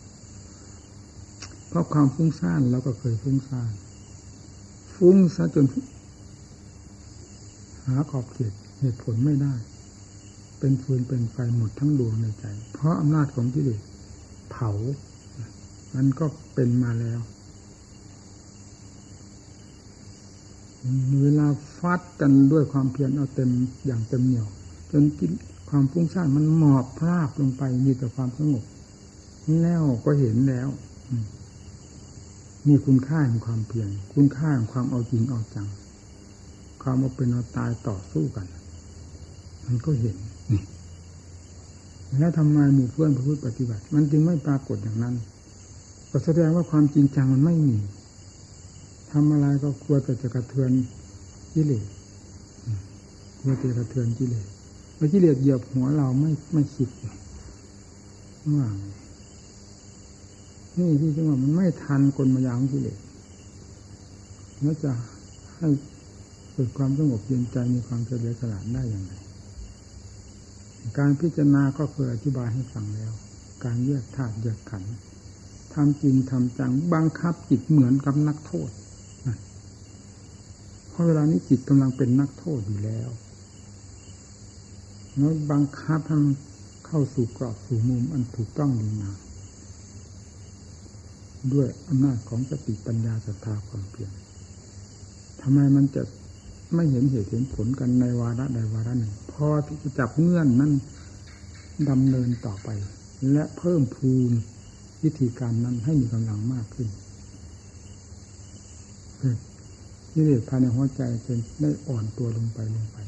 [1.69, 3.73] เพราะความฟุ้งซ่านเราก็เคยฟุ้งซ่าน
[4.95, 5.67] ฟุ้งซะจน
[7.87, 9.55] หาขอบเขตเหตุผลไม่ได้
[10.59, 13.83] เป็นฟืนเป็นไฟหมดทั้งดวงในใจ เพราะอำนาจของกิเลส
[14.51, 14.71] เผา
[15.95, 17.21] มันก็เป็นมาแล้ว
[21.23, 21.47] เวลา
[21.79, 23.51] ฟัดกันด้วยความเพียรเอาเต็ม
[23.87, 24.49] อย่างเต็มเหนี่ยว
[24.93, 25.27] จนกิ
[25.71, 28.65] ความฟุ้งซ่านมันหมอบพราบลงไปมีแต่ความสงบ
[29.63, 30.69] แล้วก็เห็นแล้ว
[32.69, 35.67] มีคุณค่าแห่งความเพียรคุณค่าแห่งความเอาจริงเอาจัง
[36.83, 38.47] ความเอาเป็นเอาตายต่อสู้กัน
[39.67, 40.17] มันก็เห็น
[42.19, 45.15] แล้วทำไมหมู่เพื่อนพูดปฏิบัติ มันจึงไม่ปรากฏอย่างนั้น
[46.11, 47.79] ก็แสดงว่าความจริงจังมันไม่มี
[49.11, 50.71] ทำอะไรก็กลัวแต่จะกระเทือน
[51.53, 51.87] กิเลส
[53.41, 54.47] กลัวจะกระเทือนกิเลส
[54.97, 56.89] เมื่อกิเลสเหยียบหัวเราไม่ไม่คิด
[58.55, 58.67] ว่า
[60.79, 62.99] นี่ที่จังว่ามันไม่ทันกลมายาของกิเลส
[64.61, 64.93] แล้วจะ
[65.57, 65.69] ให้
[66.53, 69.13] เกิดความสงบเย็นใจมีความเฉลียวฉลาดได้อย่างไร
[70.99, 73.13] การพิจารณาก็เคยอธิบายให้ฟังแล้ว
[73.65, 74.93] การแยกธาตุแยกขันธ์
[75.75, 78.71] ทำจริงทำจังบังคับจิตเหมือนกับนักโทษ
[80.89, 83.09] เพราะเวลานี้จิตกำลังเป็นนักโทษอยู่แล้ว
[85.17, 89.24] แล้วบังคับทำเข้าสู่กรอบสู่มุมอันถูกต้องดีงาม
[91.53, 94.11] ด้วยอำนาจของสติปัญญาศรัทธาความเพียร
[95.41, 96.03] ทำไมมันจะ
[96.75, 100.73] ไม่เห็นเหตุเห็นผลกันในวาระใดวาระหนึ่งพอที่จะจับเงื่อนนั้น
[101.91, 102.69] ดำเนินต่อไป
[103.33, 104.31] และเพิ่มพูน
[105.03, 106.89] วิธีการนั้นให้มีกำลังมากขึ้น
[110.15, 112.99] นี่เลยภายในหัวใจเป็นได้อ่อนตัวลงไปลงไป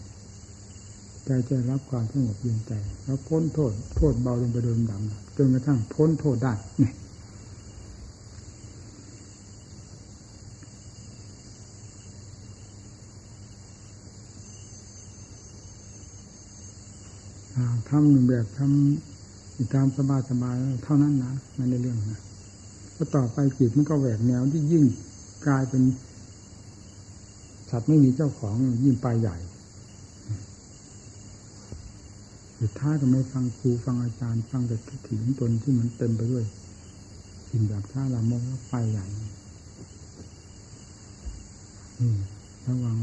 [1.25, 2.73] ใจจะรับความสงบเย็นใจ
[3.05, 6.95] แล้วพ้นโทษ โทษเบาลงไปโดยดำจนกระทั่งพ้นโทษได้เนี่ย
[17.89, 22.21] ทำหนึ่งแบบทำตามสบายสบายเท่านั้นนะไม่ในเรื่องนะ
[22.95, 24.85] พอต่อไปจิตมันก็แหวกแนวที่ยิ่ง
[25.47, 25.83] กลายเป็น
[27.71, 29.37] สัตว์ไม่มีเจ้าของยิ่งไปใหญ่
[32.61, 36.45] สุดท้ายก็ไม่ฟังครูฟังอาจารย์ ฟังแต่ทิฏฐิของตนที่มันเต็มไปด้วย
[37.51, 39.07] สิ่งแบบท่าละมงแล้วไปใหญ่
[42.67, 42.97] ระวัง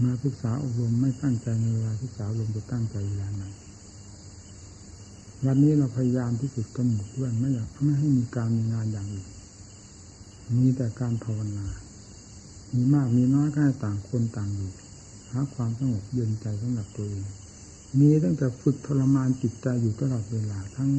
[0.00, 3.44] มาศึกษาอบรมไม่ตั้งใจในเวลาศึกษาอบรมจะตั้งใจเวลาไหน
[5.46, 9.28] วันนี้เราพยายามที่สุดกำหนดด้วยไม่อยากไม่ให้มีการมีงานอย่างอื่น
[10.58, 11.66] มีแต่การภาวนา
[12.74, 14.70] มีมากมีน้อยก็ต่างคนต่างอยู่
[15.30, 17.24] หาความสงบเย็นใจสำหรับตัวเอง
[17.98, 20.90] มีตั้งแต่ฝึกทรมานจิตใจอยู่ตลอดเวลาทั้ง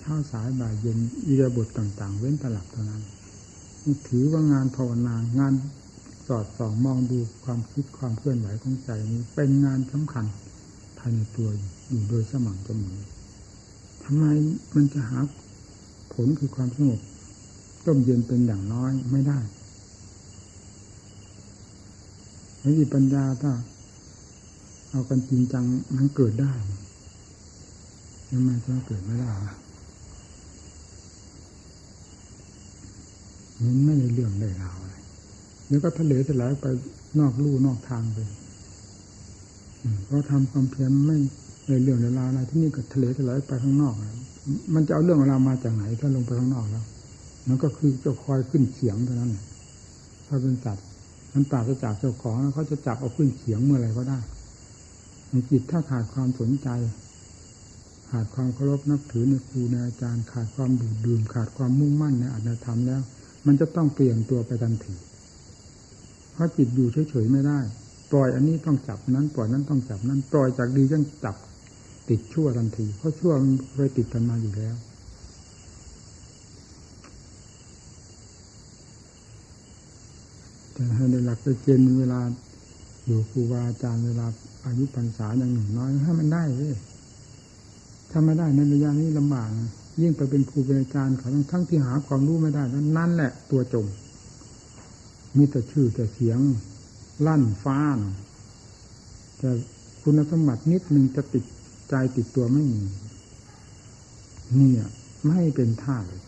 [0.00, 3.02] เช้าสายบ่ายเย็นอิรบถต่าง ๆ เว้นตลับเท่านั้น
[4.08, 5.52] ถือว่างานภาวนางาน
[6.28, 10.24] สอดส่องมองดูความคิดความเคลื่อนไหวของใจนี้ เป็นงานสำคัญ
[10.98, 11.48] ภายในตัว
[11.88, 12.98] อยู่โดยสม่ำเสมอ
[14.04, 14.24] ทำไม
[14.74, 15.18] มันจะหา
[16.14, 17.00] ผลคือความสงบ
[17.86, 19.38] ต้มเย็นเป็นอย่างน้อยไม่ได้
[22.62, 23.52] สติปัญญาถ้า
[24.90, 25.64] เอากันจริงจัง
[25.96, 26.52] มันเกิดได้
[28.30, 29.32] ยังไงจะเกิดไม่ได้
[33.62, 34.83] มันไม่ในเรื่องเลยราวอ
[35.68, 36.66] แล้วก็ทะเลจะไหลไป
[37.18, 38.18] นอกลู่นอกทางไป
[40.06, 41.18] เพราะทำความเพียรไม่
[41.68, 43.94] ในเรื่องในราวอะไรที่นี่ก็ทะเลจะไหลไปข้างนอก
[44.74, 46.84] มันจะเอาเรื่องเรามาจากไหนถ้าลงไปข้างนอกแล้ว
[47.48, 49.32] มันก็คือจะคอยขึ้นเสียงเท่านั้น
[50.26, 50.86] ถ้าเป็นสัตว์
[51.32, 54.18] มันปราศจากเจ้าของแล้วเขาจะจับเอาขึ้นเสียงเมื่อไรก็ได้
[55.30, 56.68] ในจิตถ้าขาดความสนใจ
[58.10, 63.00] ขาดความเคารพนับถือในครูในอาจารย์ ขาดความดูดดื่มขาดความมุ่งมั่นในอัตธรรมแล้ว
[63.46, 64.94] มันจะต้องเปลี่ยนตัวไปทันที
[66.34, 67.58] เพราะจิตอยู่เฉยๆไม่ได้
[68.12, 71.36] ปล่อยอันนี้ต้องจับนั้นปล่อยนั้นต้องจับนั้น ปล่อยจากดียังจับ
[72.08, 74.76] ติดชั่วทันที เพราะชั่วมันเคยติดกันมาอยู่แล้ว
[80.72, 82.20] แต่ให้ในหลักไปเกณฑ์เวลา
[83.06, 84.26] อยู่ครูบาอาจารย์เวลา
[84.66, 86.74] อายุพรรษาอย่างหนึ่งน้อยให้มันได้เลย
[88.10, 89.48] ถ้าไม่ได้ในระยะนี้ลำบาก
[90.00, 92.62] ยิ่งไปเป็นครูเป็นอาจารย์เขาทั้งทั้งที่หาความรู้ไม่ได้
[92.96, 93.86] นั่นแหละตัวจม
[95.36, 96.38] มีแต่ชื่อแต่เสียง
[97.26, 97.98] ลั่นฟ้าน
[99.38, 99.50] แต่
[100.02, 101.44] คุณสมบัตินิดนึงจะติด
[101.88, 102.82] ใจติดตัวไม่มี
[104.60, 104.82] นี่ย
[105.26, 106.22] ไม่เป็นท่าเลย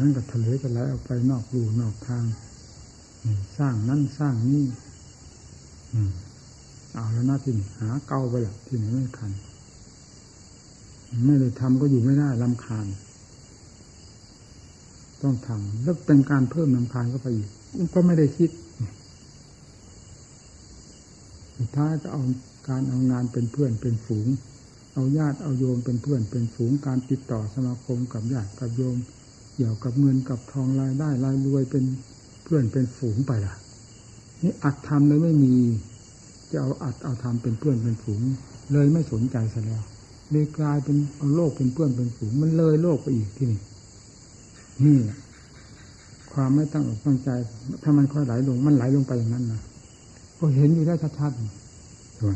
[0.00, 2.24] นั่นก็ทะเลจะไหลออกไปนอกรูนอกทาง
[3.58, 4.66] สร้างนั่นสร้างนี่
[6.94, 9.32] เอาแล้วหน้าที่หาเก้าไปละที่ไหนไม่คัน
[11.24, 12.86] ไม่ได้ทำก็อยู่ไม่ได้ลำคาญ
[15.22, 17.48] ต้องทำแล้วเป็นการเพิ่มลำคาญเข้าไปอีก
[17.94, 18.50] ก็ไม่ได้คิด
[21.56, 22.22] สุดท้ายจะเอา
[22.68, 24.26] การเอางานเป็นเพื่อนเป็นฝูง
[24.94, 28.96] เอาญาติเอาโยมเป็นเพื่อนเป็นฝูง การติดต่อสมาคมกับญาติกับโยม
[29.54, 31.84] เกี่ยวกับเงินกับทองรายได้รายรวยเป็น
[32.44, 33.54] เพื่อนเป็นฝูงไปล่ะ
[34.42, 35.54] นี่อัดทำเลยไม่มี
[36.50, 38.20] จะเอาอัดเอาทำเป็นเพื่อนเป็นฝูง
[38.72, 39.82] เลยไม่สนใจซะแล้ว
[40.30, 43.60] เลยกลายเป็นเอาโลกเป็นเพื่อนเป็นฝูง มันเลยโลกไปอีกที่นี่
[44.84, 44.98] นี่
[46.32, 47.30] ความไม่ตั้งอกตั้งใจ
[47.82, 49.60] ถ้ามันค่อยไหลลง มันไหลลงไปอย่างนั้นนะ
[50.38, 52.32] ก็เห็นอยู่ได้ชัดๆใช่ไหม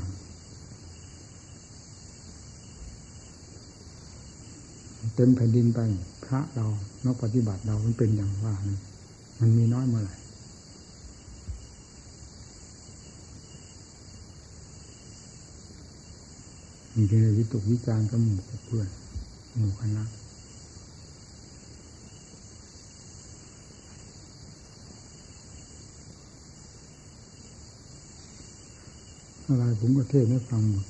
[5.15, 5.79] เต็มแผ่นดินไป
[6.25, 6.67] พระเรา
[7.05, 8.81] นักปฏิบัติเรามันเป็นอย่างว่านะ
[9.41, 10.17] มันมีน้อยเมื่อไหร่
[16.95, 18.89] มีเรื่องวิตกวิจารณ์กับหมู่เพื่อน
[19.59, 20.05] หมู่คณะ
[29.53, 30.87] อะไรผมก็เทศให้ฟังหมด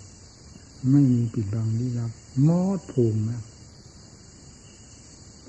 [0.90, 2.10] ไม่มีปิดบังลี้ลับ
[2.48, 3.42] มอดภูมินะ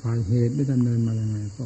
[0.01, 1.65] ฝ่ายเหตุได้ดำเนินมาย่างไงก็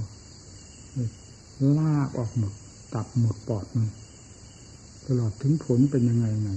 [1.77, 2.53] ลากออกหมด
[2.93, 3.87] ตับหมดปอดมัน
[5.07, 6.49] ตลอดถึงผลเป็นยังไงไง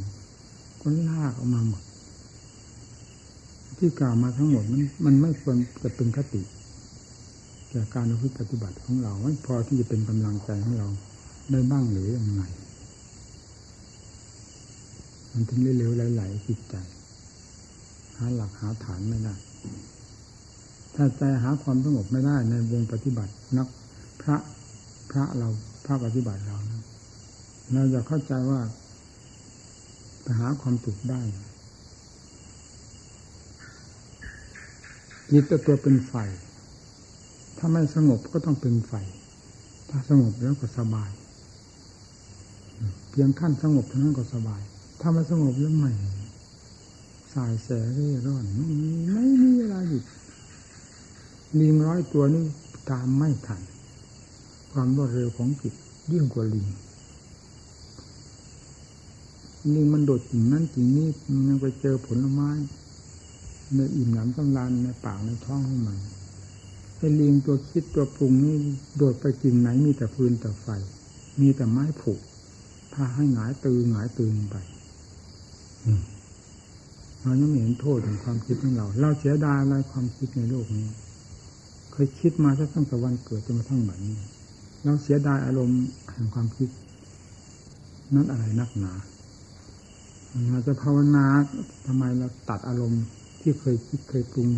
[0.80, 1.82] ก็ลากออกมาหมด
[3.78, 6.42] ที่กล่าวมาทั้งหมดมันมันไม่ควรจะเป็นคติ
[7.70, 8.04] แก่การ
[8.38, 10.88] ปฏิบัติของเราไม่พอที่จะเป็นกำลังใจของเรา
[11.50, 12.42] ได้บ้างหรือยังไง
[15.32, 16.74] มันถึงเร็วๆไหลๆจิตใจ
[18.16, 19.34] หาหลักหาฐานไม่ได้
[20.94, 23.68] ถ้าใจหาความสงบไม่ได้ในวงปฏิบัตินัก
[24.22, 24.36] พระ
[25.10, 25.48] พระเรา
[25.84, 26.82] พระปฏิบัติเรานะ
[27.72, 28.60] เราจะเข้าใจว่า
[30.24, 31.20] จะหาความสุขได้
[35.30, 36.14] จิตตัวเป็นไฟ
[37.58, 38.92] ถ้าไม่สงบก็ต้องเป็นไฟ
[39.90, 41.10] ถ้าสงบแล้วก็สบาย
[43.10, 44.62] เพียงขั้นสงบเท่านั้นก็สบาย
[45.00, 45.92] ถ้าไม่สงบแล้วไม่
[47.34, 50.04] สายแสเร่ร่อนไม่มีไม่มีเวลาหยุด
[51.60, 52.44] ลิงร้อยตัวนี่
[52.90, 53.62] ตามไม่ทัน
[54.72, 55.74] ความรวดเร็วของจิต
[56.12, 56.66] ยิ่งกว่าลิง
[59.74, 62.50] ลิงมันโดดกิ่งนั้นกิ่งนี้มันยังไปเจอผลไม้
[63.74, 65.98] ในอิ่มหนำสำราญในปากในท้องของมัน
[66.96, 68.56] ไอ้ลิงตัวคิดตัวปรุงนี่
[68.96, 70.66] โดดไปกิ่งไหนมีแต่ฟืนแต่ไฟ
[71.40, 72.12] มีแต่ไม้ผุ
[72.92, 74.56] พาให้หงายตือหงายตือไป
[77.22, 80.88] เรายังไม่เห็นโทษของความคิดของเรา เราเสียดายอะไรความคิดในโลกนี้
[81.92, 84.16] เคยคิดมาตั้งแต่วันเกิดจนมาทั้งบัดนี้
[84.84, 85.80] เราเสียดายอารมณ์
[86.12, 86.68] แห่งความคิด
[88.14, 88.92] นั้นอะไรนักหนา
[90.52, 91.26] เราจะภาวนา
[91.86, 93.04] ทำไมเราตัดอารมณ์
[93.40, 94.48] ที่เคยคิดเคยปรุง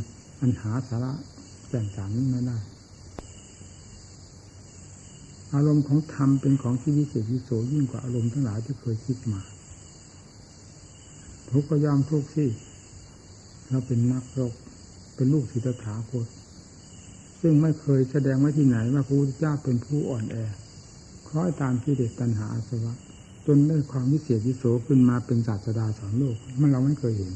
[0.40, 1.12] อันหาสาระ
[1.68, 2.58] แจ่งจางนี้ไม่ได้
[5.54, 9.40] อารมณ์ของธรรมเป็นของที่วิเศษวิโสยิ่งกว่าอารมณ์ทั้งหลายที่เคยคิดมา
[11.52, 12.48] ทุกก็ยอมทุกข์ที่
[13.70, 14.52] เราเป็นนักรบ
[15.14, 16.26] เป็นลูกศิษย์ถาคต
[17.40, 20.36] ซึ่งไม่เคยแสดงไว้ที่ไหนว่าพระพุทธเจ้าเป็นผู้อ่อนแอ
[21.28, 22.94] คล้อยตามที่เด็กตัณหาอาสวะ
[23.46, 27.32] จนได้ความวิเศษวิโสขึ้นมาเป็นศาสดาสอนโลก มันเราไม่เคยเห็น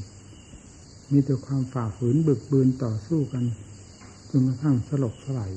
[1.12, 3.44] มีแต่ความฝ่าฝืนบึกบืนต่อสู้กัน
[4.31, 5.50] จนกระทั่งสลบสลาย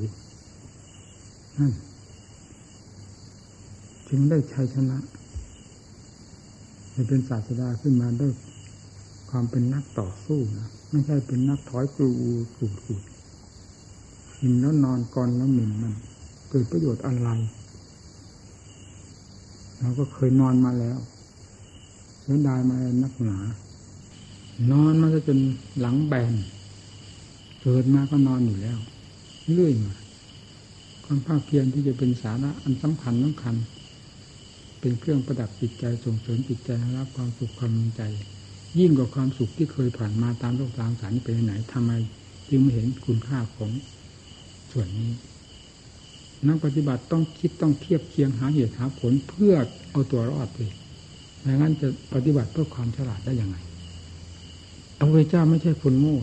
[1.59, 1.73] นั่น
[4.07, 4.97] จึงได้ชัยชนะ
[6.93, 8.33] จะเป็นศาสดาขึ้นมาด้วย
[9.29, 12.09] ความเป็นนักต่อสู้นะไม่ใช่เป็นนักถอยกลู
[12.57, 13.03] กูดกูด
[14.39, 15.93] หินแล้วนอนก่อนแล้วหมิ่นมัน
[16.49, 17.29] เกิดประโยชน์อะไร
[19.79, 20.97] เราก็เคยนอนมาแล้ว
[22.21, 23.37] เสียดายมานักหนา
[24.71, 25.39] นอนมันก็จน
[25.79, 26.33] หลังแบน
[27.61, 28.77] เกิดมาก็นอนอยู่แล้ว
[29.53, 29.93] เรื่อยมา
[31.05, 33.55] ความภาคเพียรที่จะเป็นสาระอันสำคัญสำคัญ
[34.79, 38.03] เป็นเครื่องประดับจิตใจส่งเสริมจิตใจให้รับความสุขความใจ
[38.77, 41.91] ยิ่งกว่าความสุขที่เคยผ่านมาตามโลกทางสารนี้ไปไหนทำไม
[42.49, 43.71] จึงไม่เห็นคุณค่าของ
[44.71, 45.11] ส่วนนี้
[46.47, 49.53] นักปฏิบัติต้องคิดต้องเทียบเคียงหาเหตุหาผลเพื่อ
[49.91, 50.59] เอาตัวรอดไป
[51.41, 53.57] ไม่งั้นจะปฏิบัติเพื่อความฉลาดได้ยังไง
[54.97, 56.17] พระพุทธเจ้าไม่ใช่คนโง่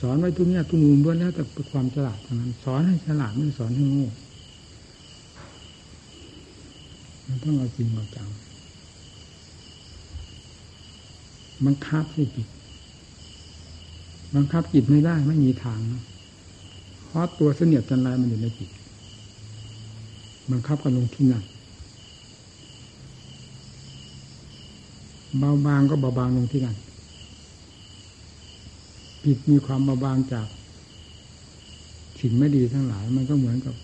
[0.00, 4.08] สอนไว้ทุกเนี่ยทุกมุมด้วยแล้วแต่ความฉลาดเท่านั้น สอนให้ฉลาดไม่สอนให้โง่
[7.26, 8.28] มันต้องเอาจริงเอาจัง
[11.66, 12.48] บังคับให้จิต
[14.34, 15.80] บังคับจิตไม่ได้ไม่มีทาง
[17.06, 18.70] เพราะตัวเสนียดจันไรมันอยู่ในจิต
[20.50, 21.44] บังคับกันลงที่นั่น
[25.38, 26.76] เบาบางก็เบาบางลงที่นั่น
[29.24, 30.46] จิตมีความเบาบางจาก
[32.20, 33.74] สิ่งไม่ดีทั้งหลาย มันก็เหมือนกับ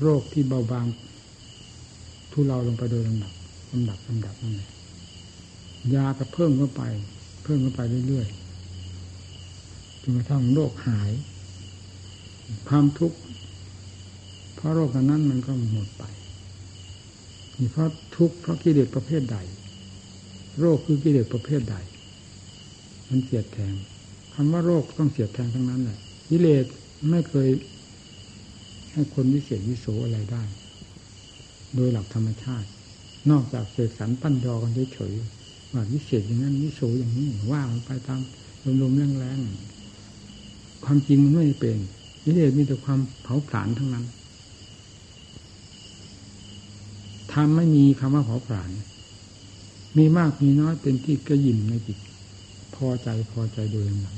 [0.00, 0.86] โรคที่เบาบาง
[2.32, 3.32] ทุเลาลงไปโดยลำดับ
[3.72, 4.71] ลำดับลำดับนั่นแหละ
[5.94, 6.82] ยาก็เพิ่มเข้าไป
[7.44, 11.10] เพิ่มเข้าไปเรื่อยๆจนกระทั่งโรคหาย
[12.68, 13.18] ความทุกข์
[14.54, 16.04] เพราะโรคนั้นมันก็หมดไป
[17.58, 19.38] นี่เพราะทุกข์เพราะกิเลสประเภทใด
[20.60, 21.76] โรคคือกิเลสประเภทใด
[23.08, 23.74] มันเสียดแทง
[24.34, 26.64] คำว่าโรคต้องเสียดแทงทั้งนั้นแหละกิเลส
[27.10, 27.48] ไม่เคย
[28.92, 30.42] ให้คนวิเศษวิโสอะไรได้
[31.74, 32.68] โดยหลักธรรมชาติ
[33.30, 35.41] นอกจากเสกสรรปั้นยอกันเฉยๆ
[35.72, 38.20] ว่าวิเศษอย่างนั้นวิโสอย่างนี้ว่าไปตาม
[38.82, 41.78] ลมๆแรงๆความจริงมันไม่เป็น
[42.22, 44.04] กิเลสมีแต่ความเผาผลาญทั้งนั้น
[47.32, 48.70] ทำไม่มีคำว่าเผาผลาญ
[49.96, 51.98] มีมากมีน้อยเป็นที่กระยิมในจิต
[52.74, 54.14] พอใจพอใจโดยลำดับ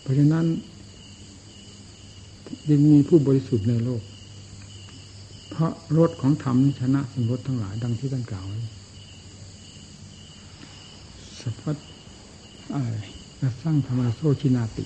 [0.00, 0.46] เพราะฉะนั้น
[2.70, 4.02] ยังมีผู้บริสุทธิ์ในโลก
[5.50, 8.58] เพราะรถของธรรมชนะสิ่งรถทั้งหลายดังที่ท่านกล่าวไว้
[11.42, 11.72] สัพพะ
[12.74, 12.94] อะไร
[13.62, 14.84] สร้างธรรมโซชินาติ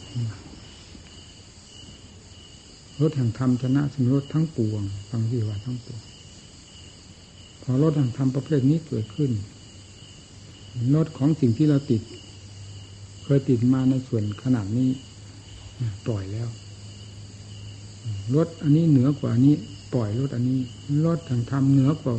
[3.01, 6.01] รถแห่งธรรมชนะสิ่งรถทั้งปวงฟังที่ว่าทั้งปวง
[7.62, 9.31] พอรถแห่งธรรมประเภทนี้เกิดขึ้น
[10.95, 12.03] รถของสิ่งที่เราติด
[13.25, 14.91] เคยติดมาในส่วนขนาดนี้
[16.07, 16.49] ปล่อยแล้ว
[18.35, 19.55] รถอันนี้เหนือกว่านี้
[19.95, 20.61] ปล่อยรถอันนี้
[21.07, 22.15] รถทางธรรมเหนือกว่า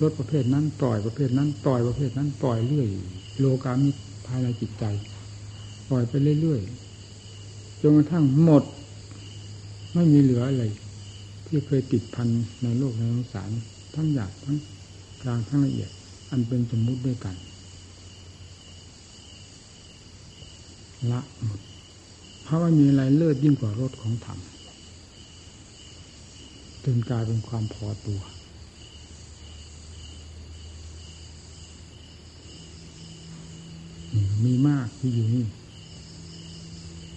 [0.00, 2.88] รถประเภทนั้นปล่อยประเภทนั้นปล่อยประเภทนั้นปล่อยเรื่อย
[3.38, 3.90] โลกามิ
[4.26, 4.84] ภายในจิตใจ
[5.88, 8.64] ปล่อยไปเรื่อยๆจนกระทั่งหมด
[9.94, 10.64] ไม่มีเหลืออะไร
[11.46, 12.28] ที่เคยติดพัน
[12.62, 13.50] ในโลกในสงสาร
[13.94, 14.56] ทั้งหยาบทั้ง
[15.22, 15.90] กลางทั้งละเอียด
[16.30, 17.34] อันเป็นสมมุติด้วยกัน
[21.12, 21.60] ละหมด
[22.42, 24.38] เพราะว่ามีอะไรเลิศยิ่งกว่ารถของธรรม
[26.84, 28.20] จนกลายเป็นความพอตัว
[34.44, 35.46] มีมากที่อยู่นี่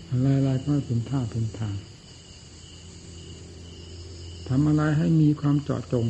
[0.10, 1.76] อะไรๆก็เป็นท่าเป็นทาง
[4.48, 6.08] ทำอะไรให้มีความเจาะจง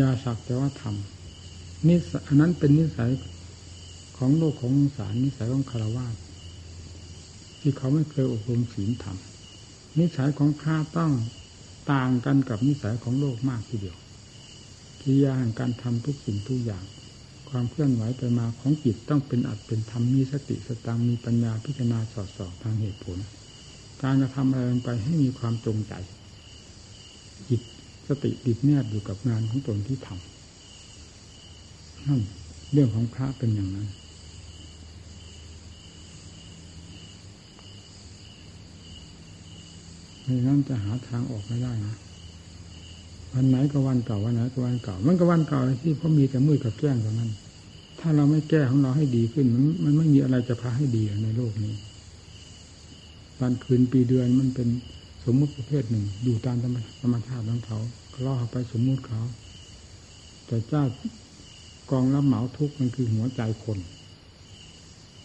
[0.00, 3.10] ยาสักแต่ว่าทำนิสัยอันนั้นเป็นนิสัย
[4.16, 6.06] ของโลกของสารนิสัยของคารวะ
[7.60, 9.16] ที่เขาไม่เคยอบรมศีลธรรม
[9.98, 11.12] นิสัยของพระต้อง
[11.92, 13.96] ต่างกันกับนิสัยของโลกมากทีเดียว
[15.00, 16.84] กิริยาแห่งการทำทุกสิ่งทุกอย่าง
[17.50, 23.18] ความเคลื่อนไหวไปมาของจิตต้องเป็นอัดเป็นธรรมมีสติสตังมีปัญญาพิจารณาสอดส่องทางเหตุผล
[24.02, 25.94] การกระทำอะไรลงไปให้มีความจงใจ
[27.48, 27.60] จิต
[28.08, 32.20] สติติดแนบอยู่กับงานของตนที่ทำนั่น
[32.72, 33.88] เรื่องของพระเป็นอย่างนั้น
[40.22, 41.94] ไม่งั้นจะหาทางออกไม่ได้นะ
[43.34, 47.30] วันไหนก็วันเก่าวันไหนก็วันเก่า มันก็วันเก่าที่เพราะมีแต่มืดกับแกล้งเท่านั้น
[48.00, 51.74] ถ้าเราไม่แก้ของเราให้ดีขึ้น มันมันไม่มีอะไรจะพาให้ดีในโลกนี้
[53.40, 54.68] วันคืนปีเดือนมันเป็น
[55.24, 56.68] สมมุติประเภทหนึ่ง อยู่ตามธร
[57.10, 57.78] รมชาติของเขา
[58.24, 59.22] ล่อไปสมมุติเขา
[60.46, 60.84] แต่เจ้า
[61.90, 63.78] กองรับเหมาทุกมันคือหัวใจคน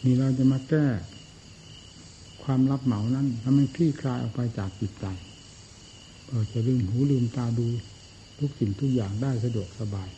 [0.03, 0.85] นี่เราจะมาแก้
[2.43, 5.05] ความรับเหมานั้นทำให้คลี่คลายออกไปจากจิตใจ
[6.31, 7.67] เราจะลืมหูลืมตาดู
[8.39, 10.09] ทุกสิ่งทุกอย่างได้สะดวกสบาย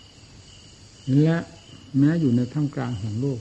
[1.22, 1.38] และ
[1.98, 3.40] แม้อยู่ในท่ามกลางแห่งโลก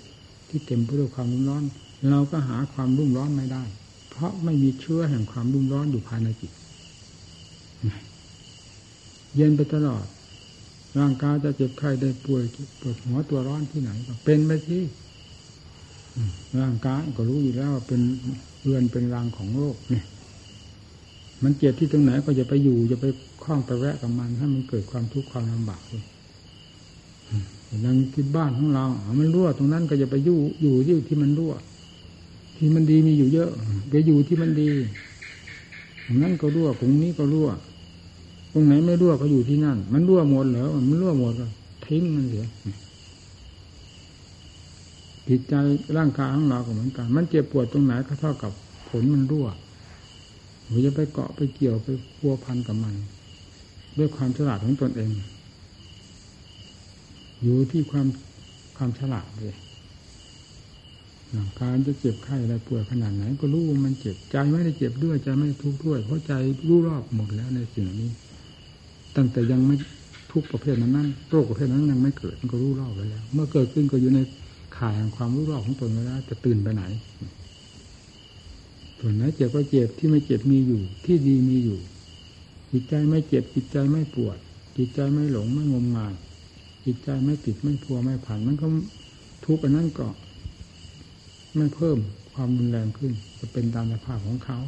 [0.48, 1.64] ที่เต็มไปด้วยความรุ่มร้อน
[2.10, 3.64] เราก็หาความรุ่มร้อนไม่ได้
[4.10, 6.52] เพราะไม่มีเชื้อแห่งความรุ่มร้อนอยู่ภายในจิต
[9.36, 10.04] เย็นไปตลอด
[10.98, 12.42] ร่างกายจะเจ็บไข้ได้ป่วย
[12.80, 14.82] ปวดหัวตัวร้อนที่ไหนก็เป็นไปที่
[16.60, 18.00] ร่างกายก็รู้อยู่แล้วว่าเป็น
[18.62, 20.04] เรือนเป็นรังของโลกเนี่ย
[21.42, 23.06] มันเจ็บที่ตรงไหนก็จะไปอยู่จะไป
[23.44, 26.04] คล้องไปแวะกับมันถ้ามันเกิดความทุกข์ความลำบากเลย
[27.84, 28.84] ยังที่บ้านของเรา
[29.20, 31.52] มันรั่วตรงนั้นก็จะไปอยู่อยู่ที่ที่มันรั่ว
[32.56, 33.50] ที่มันดีมีอยู่เยอะ
[33.90, 34.70] ไปอยู่ที่มันดี
[36.04, 37.48] ตรงนั้นก็รั่วตรงนี้ก็รั่ว
[38.52, 41.46] ตรงไหนไม่รั่วก็อยู่ที่นั่น มันรั่วหมดเหรอมันรั่วหมดก็
[41.86, 42.46] ทิ้งมันเสีย
[45.28, 45.54] จิตใจ
[45.96, 48.52] ร่างกายของเราก็เหมือนกัน มันเจ็บปวดตรงไหนก็เท่ากับ
[48.88, 49.46] ผลมันรั่ว
[50.66, 52.94] หรือจะไปเกาะไปเกี่ยวไปพัวพันกับมัน
[53.98, 55.10] ด้วยความฉลาดของตนเอง
[57.42, 58.06] อยู่ที่ความ
[58.76, 59.56] ความฉลาดเลย
[61.60, 66.32] การจะเจ็บไข้อะไรป่วยขนาดไหน ก็รู้ว่ามันเจ็บใจไม่ได้เจ็บด้วยใจไม่ทุกข์ด้วย เพราะใจ
[66.68, 68.10] รู้รอบหมดแล้วในสิ่งนี้
[69.16, 69.76] ตั้งแต่ยังไม่
[70.32, 74.20] ทุกประเภทนั้นนั้นโรคประเภทนั้นยังไม่เกิดมันก็รู้รอบไปแล้ว เมื่อเกิดขึ้นก็อยู่ใน
[74.78, 76.84] ข่ายแห่งความรู้รอบของตนไปแล้วจะตื่นไปไหน
[79.04, 81.78] ส่วนไหนเจ็บก็เจ็บที่ไม่เจ็บมีอยู่ ที่ดีมีอยู่
[82.72, 84.36] จิตใจไม่เจ็บจิตใจไม่ปวด
[84.76, 86.14] จิตใจไม่หลงไม่งมงาย
[86.84, 88.66] จิตใจไม่ติดไม่พัวไม่ผันมันก็
[89.44, 90.06] ทุกข์อันนั้นก็
[91.56, 91.98] ไม่เพิ่ม
[92.34, 94.58] ความรุนแรงขึ้น จะเป็นตามสภาพของเขา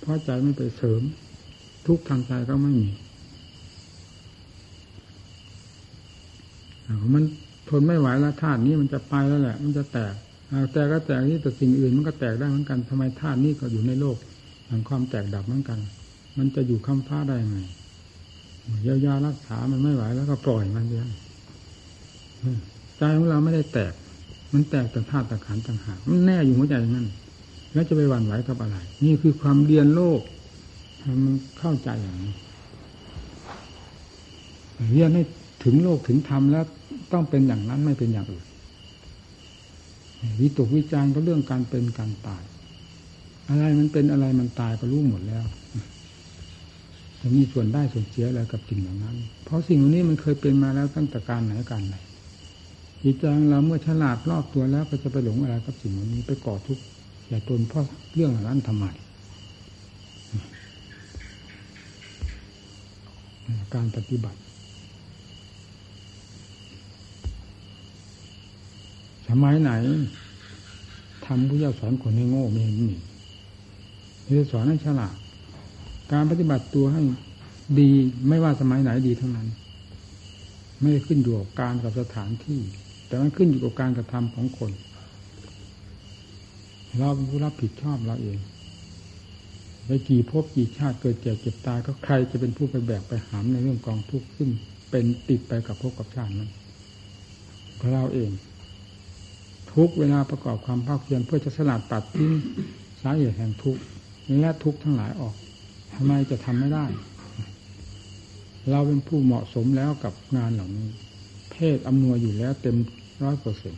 [0.00, 1.02] เพราะใจไม่ไปเสริม
[1.86, 2.88] ทุกข์ทางใจก็ไม่มี
[7.14, 7.24] มัน
[7.68, 10.14] ทนไม่ไหวแล้วธาตุนี้มันจะไปแล้วแหละ มันจะแตก
[10.72, 14.16] แต่ก็แตกนี่แต่สิ่งอื่นมันก็แตกได้เหมือนกันทำไมธาตุนี้ก็อยู่ในโลก
[14.66, 15.78] แห่งความแตกดับเหมือนกัน
[16.38, 17.58] มันจะอยู่คำฟ้าได้ไง
[18.82, 21.08] เยียวยารักษามันไม่ไหวแล้วก็ปล่อยมันเดียว
[22.96, 23.92] ใจของเราไม่ได้แตก
[24.52, 27.06] มันแตกแต่ธาตุตะขันต่างหากมันแน่อยู่หัวใจนั่น
[27.72, 30.20] แล้วจะไปหวั่นไหวกับอะไร นี่คือความเรียนโลก
[31.24, 32.34] มันเข้าใจอย่างนี้
[34.92, 35.22] เรียนให้
[35.64, 36.64] ถึงโลกถึงธรรมแล้ว
[37.12, 38.45] ต้องเป็นอย่างนั้นไม่เป็นอย่างอื่น
[40.40, 42.42] วิตกวิจารก็เรื่องการเป็นการตาย
[43.48, 45.44] อะไรมันเป็นอะไรมันตายก็รู้หมดแล้ว
[47.20, 51.96] จะมีส่วนได้ส่วนเสียอะไรกับสิ่งอย่านั้น เพราะสิ่งเหล่านี้มันเคยเป็นมาแล้วตั้งแต่การไหนการไหน
[53.02, 56.82] จิตใจเราเมื่อฉลาดรอบตัวแล้วก็จะไปหลงอะไรกับสิ่งเหล่านี้ไปก่อทุกข์
[57.28, 58.84] อย่าตนเพราะเรื่องนั้นทำไม
[63.74, 64.38] การปฏิบัติ
[69.28, 69.70] สมัยไหน
[71.26, 72.96] ทำผู้เยาสอนคนให้โง่ไม่เห็นมี
[74.26, 75.16] คือสอนให้ฉลาด
[76.12, 77.02] การปฏิบัติตัวให้
[77.78, 77.90] ดี
[78.28, 79.48] ไม่ว่าสมัยไหนดีทั้งนั้น
[80.80, 82.60] ไม่ได้ขึ้นอยู่กับการกับสถานที่
[83.06, 84.70] แต่มันขึ้นอยู่กับการกระทำของคน
[86.96, 88.38] เราผู้รับผิดชอบเราเอง
[89.86, 94.48] ไปกี่ภพกี่ชาติเกิดเจ็บเจ็บตายก็ใครจะเป็นผู้ไปแบกไปหามในเรื่องกองทุกข์ซึ่ง
[94.90, 96.50] เป็นติดไปกับภพกับชาตินั้น
[97.80, 98.30] ก็เราเอง
[99.76, 102.32] ทุกเวลาประกอบความภาคเพียรเพื่อจะสลัดตัดทิ้ง
[103.02, 103.82] สาเหตุแห่งทุกข์
[104.40, 105.34] และทุกข์ทั้งหลายออก
[105.94, 106.86] ทำไมจะทำไม่ได้
[108.70, 110.88] เราเป็นผู้เหมาะสมแล้วกับงานเหล่านี้
[111.52, 112.76] เพศอำนวยอยู่แล้วเต็ม
[113.22, 113.74] ร้อยเปอร์เซ็น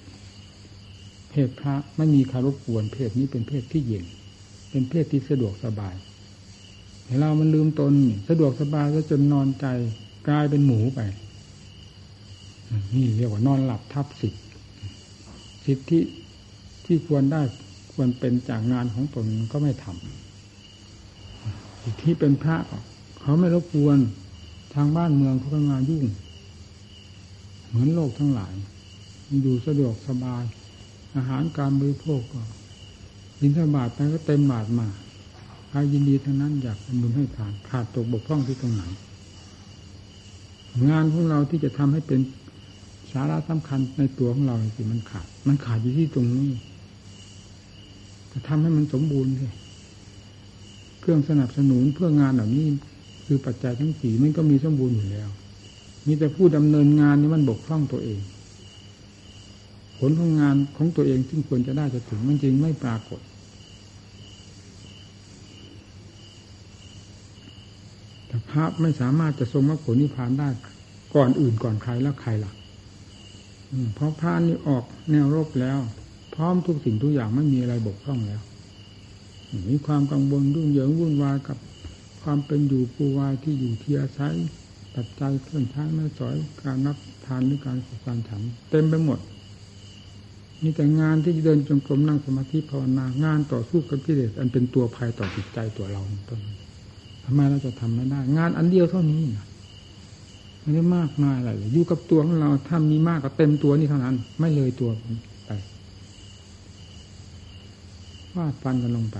[1.31, 4.05] เพศพระไม่มีคารบกวน เพศนี้เป็นเพศที่เย็น
[4.71, 5.95] เป็นเพศที่สะดวกสบาย
[7.21, 7.93] เรามันลืมตน
[8.29, 9.67] สะดวกสบายก็จนนอนใจ
[10.29, 11.01] กลายเป็นหมูไป
[12.95, 14.41] นี่เรียกว่านอนหลับทับสิทธิ
[15.71, 16.01] สิทธิ
[16.87, 17.43] ที่ควรได้
[17.93, 22.57] ควรเป็นจากงานของตนก็ไม่ทำสิทธิเป็นพระ
[23.21, 23.99] เขาไม่รบกวน
[24.75, 26.05] ทางบ้านเมืองเขาก็งานยุ่ง
[27.69, 28.53] เหมือนโลกทั้งหลาย
[29.43, 30.43] อยู่สะดวกสบาย
[31.17, 32.43] อาหารการบริโภคก็
[33.41, 34.87] บินสบาทไปก็เต็มบาทมา
[35.69, 38.83] ใครยินดีทั้งนั้นอยากทำบุญให้ทานขาดตกบกพร่องที่ตรงไหน
[40.91, 42.21] งานของเราที่จะทำให้เป็น
[43.13, 46.51] สาระสำคัญในตัวของเราสิมันขาด มันขาดอยู่ที่ตรงนี้
[48.33, 49.53] จะทำให้มันสมบูรณ์เลย
[51.01, 52.67] เครื่องสนับสนุนเพื่องานเหล่านี้
[53.27, 55.29] คือปัจจัยทั้งสี่มันก็มีสมบูรณ์อยู่แล้ว
[56.07, 58.21] มีแต่ผู้ดำเนินงานนี่มันบกพร่องตัวเอง
[59.99, 63.21] ผลของงานของตัวเองซึ่งควรจะได้จะถึงมันจริงไม่ปรากฏ
[68.27, 70.49] แต่พระไม่สามารถจะทรงมรรคผลนิพพานได้
[71.15, 72.53] ก่อนอื่นก่อนใครแล้วใครล่ะ
[73.95, 75.79] เพราะพระนี่ออกแนวรบแล้ว
[76.35, 78.43] พร้อมทุกสิ่งทุกอย่างไม่มีอะไรบกพร่องแล้ว
[79.69, 81.59] มีความกังวลรุ่งเหยิงวุ่นวายกับ
[82.23, 84.35] ความเป็นอยู่ปูวายที่อยู่ที่อาศัย
[84.95, 86.97] ปัจจัยเครื่องใช้ไม่สอยการนับ
[87.27, 89.19] ทานหรือการสุการฉันเต็มไปหมด
[90.63, 96.41] มีแต่งานที่เดินจงกรมนั่งสมาธิภาวนางานต่อสู้กับกิเลสอันเป็นตัวภัยต่อจิตใจตัวเราต้น
[97.25, 99.47] ทำไมเราจะทำไม่ได้ งานอันเดียวเท่านี้นะ
[100.69, 104.91] ไม่ได้มากมายอะไรอยู่กับตัวของเราถ้ามีมากก็เต็มตัวนี่เท่านั้น ไม่เลยตัว
[105.47, 105.51] ไป
[108.33, 109.19] ฟาดฟันกันลงไป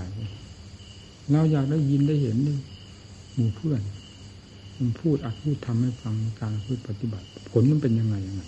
[1.31, 2.37] เราอยากได้ยินได้เห็น
[3.35, 3.81] หมู่เพื่อน
[4.77, 8.43] มันพูดอัดพูดทำให้ฟังการพูดปฏิบัติ ผลมันเป็นยังไงยังไง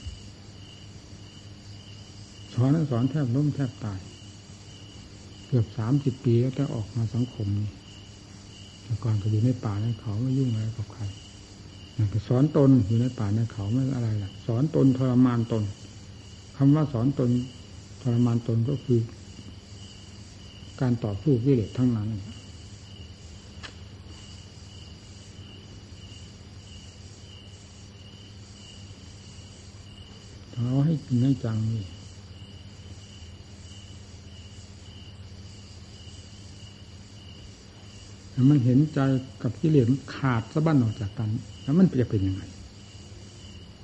[2.54, 4.00] สอนสอนแทบล้มแทบตาย
[5.48, 7.70] เกือบสามสิบปีแล้วแต่ออกมาสังคมนี่
[8.84, 11.04] แต่ก่อนก็อยู่ในป่าในเขาไม่ยุ่งอะไรกับใคร
[12.28, 15.64] สอนตนอยู่ในป่าในเขาไม่อะไรล่ะ สอนตนทรมานตน
[16.58, 17.30] คำว่าสอนตน
[18.02, 19.00] ทรมานตนก็คือ
[20.82, 22.08] การต่อสู้วิเลศทั้งนั้น
[30.54, 31.84] เอาให้กินให้จังนี่
[38.50, 39.00] มันเห็นใจ
[39.42, 41.30] กับกิเลสขาดสะบั้นออกจากกัน
[41.64, 42.44] แล้วมันจะเป็นยังไง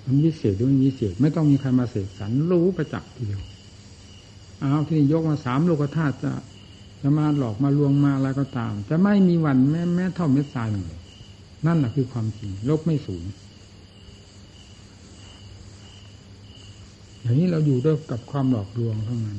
[0.05, 3.41] มันวิเศษหรือไม่วิเศษไม่ต้องมีใครมาเสกสรรรู้ประจักษ์ทีเดียว
[4.59, 6.31] เอาที่นี่ยกมาสามโลกธาตุจะ
[7.01, 10.85] จะมาหลอกมาลวงมาอะไรก็ตาม จะไม่มีวันแม้แม้เท่าเม็ดทรายหนึ่ง
[11.65, 13.23] นั่นแหละคือความจริงโลกไม่สูง
[17.21, 19.37] อย่างนี้เราอยู่ด้วยกับความหลอกลวงเท่านั้น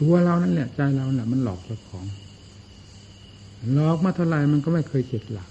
[0.00, 2.04] ตัวเรานั่นแหละใจเราแหละมันหลอกเจ้าของ
[3.72, 5.50] หลอกมาเท่าไรมันก็ไม่เคยเข็ดหลัก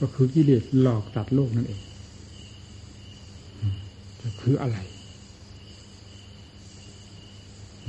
[0.00, 1.80] ก็คือกิเลสหลอกตัดโลกนั่นเอง
[4.20, 4.78] จะคืออะไร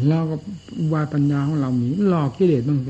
[0.08, 0.36] เราก็
[0.94, 2.90] วายปัญญาของเรามีหลอกกิเลสบ้างไป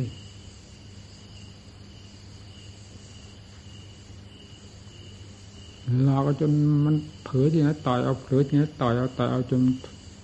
[6.03, 6.51] หลอกจน
[6.85, 9.61] มันเผลอทีนะต่อยเอาเผลอทีนะต่อยเอาต่อยเอาจน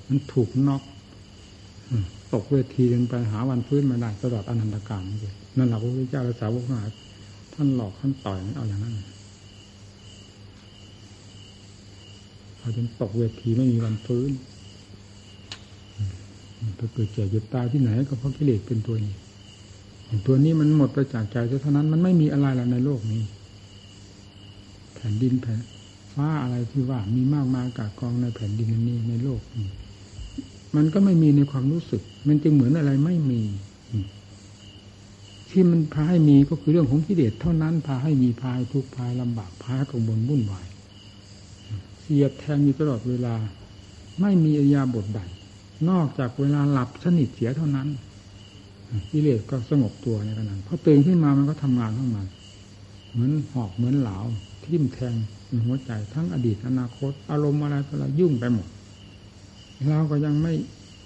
[0.08, 0.82] มันถูกนอก
[2.34, 6.89] ตกเวทีจนไปหาวันฟื้นมาได้ตลอดอนันตการเลย นั่นแหละพระพุทธเจ้าและสาวกทั้งหลาย
[7.53, 8.95] ท่านหลอกท่านต่อยเอาอย่างนั้น
[12.60, 14.32] พอจนตกเวทีไม่มีวันฟื้น
[16.76, 19.16] ไปเกิดเจ็บเจ็บตายที่ไหนก็เพราะกิเลสเป็นตัวนี้
[20.28, 23.24] ตัวนี้มันหมดไปจากใจเท่านั้น มันไม่มีอะไรแล้วในโลกนี้
[24.95, 25.60] แผ่นดินแผ่น
[26.14, 29.68] ฟ้าอะไรที่ว่ามีมากมายกากองในแผ่นดินนี้ในโลกนี้
[30.76, 33.41] มันก็ไม่มีในความรู้สึก มันจึงเหมือนอะไรไม่มี
[35.52, 40.68] ที่มันพาให้มีก็คือเรื่องของกิเลสเท่านั้นพาให้มีพายทุกพายลำบากพากังวลวุ่นวาย
[42.00, 43.36] เสียดแทงอยู่ตลอดเวลา
[44.22, 45.20] ไม่มีอริยาบทใด
[45.89, 47.88] นอกจากเวลาหลับสนิทเสียเท่านั้น
[49.12, 52.28] กิเลสก็สงบตัวในขณะพอตื่นขึ้นมามันก็ทำงานของมัน
[53.12, 54.18] เหมือนหอกเหมือนเหลา
[54.66, 55.16] ทิ่มแทง
[55.47, 58.68] ในหัวใจทั้งอดีตอนาคต อารมณ์อะไรต่ออะไรยุ่งไปหมด
[59.88, 60.54] เราก็ยังไม่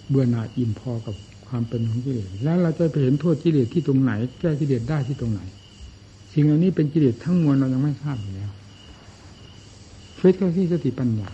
[0.08, 1.16] เบื่อหน่ายอิ่มพอกับ
[1.56, 5.41] ความเป็นของกิเลสแล้วเราจะไปเห็นโทษกิเลสที่ตรงไหน แก้กิเลสได้ที่ตรงไหน
[6.34, 8.51] สิ่งเหล่านี้เป็นกิเลสทั้งมวลเรายังไม่ทราบอยู่แล้ว
[10.16, 11.30] เฟิตก็ที่สติปัญญา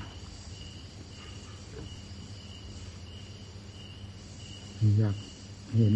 [4.97, 5.15] อยาก
[5.77, 5.95] เห็น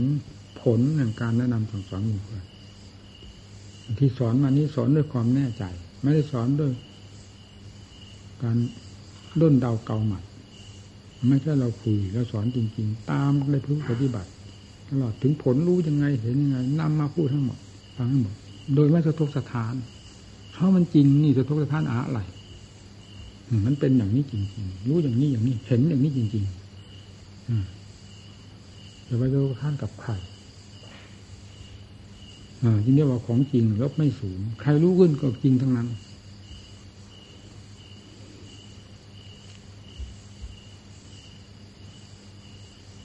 [0.61, 2.45] ผลแห่งการแนะนำสั่งสอนหมู่เพื่อน
[3.99, 5.63] ที่สอนมานี้สอนด้วยความแน่ใจ
[6.01, 6.71] ไม่ได้สอนด้วย
[8.43, 8.57] การ
[9.41, 10.23] ด้นเดาเกาหมัด
[11.27, 14.29] ไม่ใช่เราคุยเราสอนจริง ๆ ตามในพื้นปฏิบัติ
[14.89, 17.57] ตลอดถึงผลรู้ยังไงเห็นยังไงนำมาพูดทั้งหมด
[17.97, 18.33] ฟังทั้งหมด
[18.75, 19.73] โดยไม่สะทกสะทาน
[20.51, 22.19] เพราะมันจริงนี่สะทกสะทานอะไร
[23.65, 27.65] มันเป็นอย่างนี้จริง ๆ รู้อย่างนี้อย่างนี้ เห็นอย่างนี้จริงๆอืม
[29.07, 30.11] จะไปสะทกสะทานกับใคร
[32.63, 35.87] อ่าที่เรียกว่าของจริงลบไม่สูง ใครรู้ขึ้นก็จริงทั้งนั้น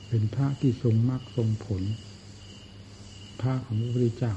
[0.08, 1.82] เป็นพระที่ทรงมรรคทรงผล
[3.40, 4.34] พระของพระพุทธเจ้า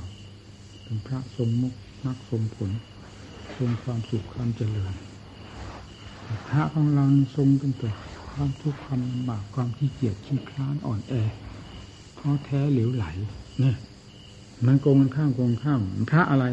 [0.83, 1.73] เป็นพระทรงมุก
[2.05, 2.71] มรรคทรงผล
[3.57, 4.93] ทรงความสุขความเจริญ
[6.49, 7.05] พระของเรา
[7.35, 7.93] ทรงเป็นตัว
[8.31, 11.13] ความทุกข์ความลำบากความที่เกียจขี้คลานอ่อนแอ
[12.17, 13.05] ท้อแท้เหลวไหล
[13.59, 13.75] เนี่ย
[14.65, 16.45] มันโกงกันข้ามโกงข้ามพระอะไร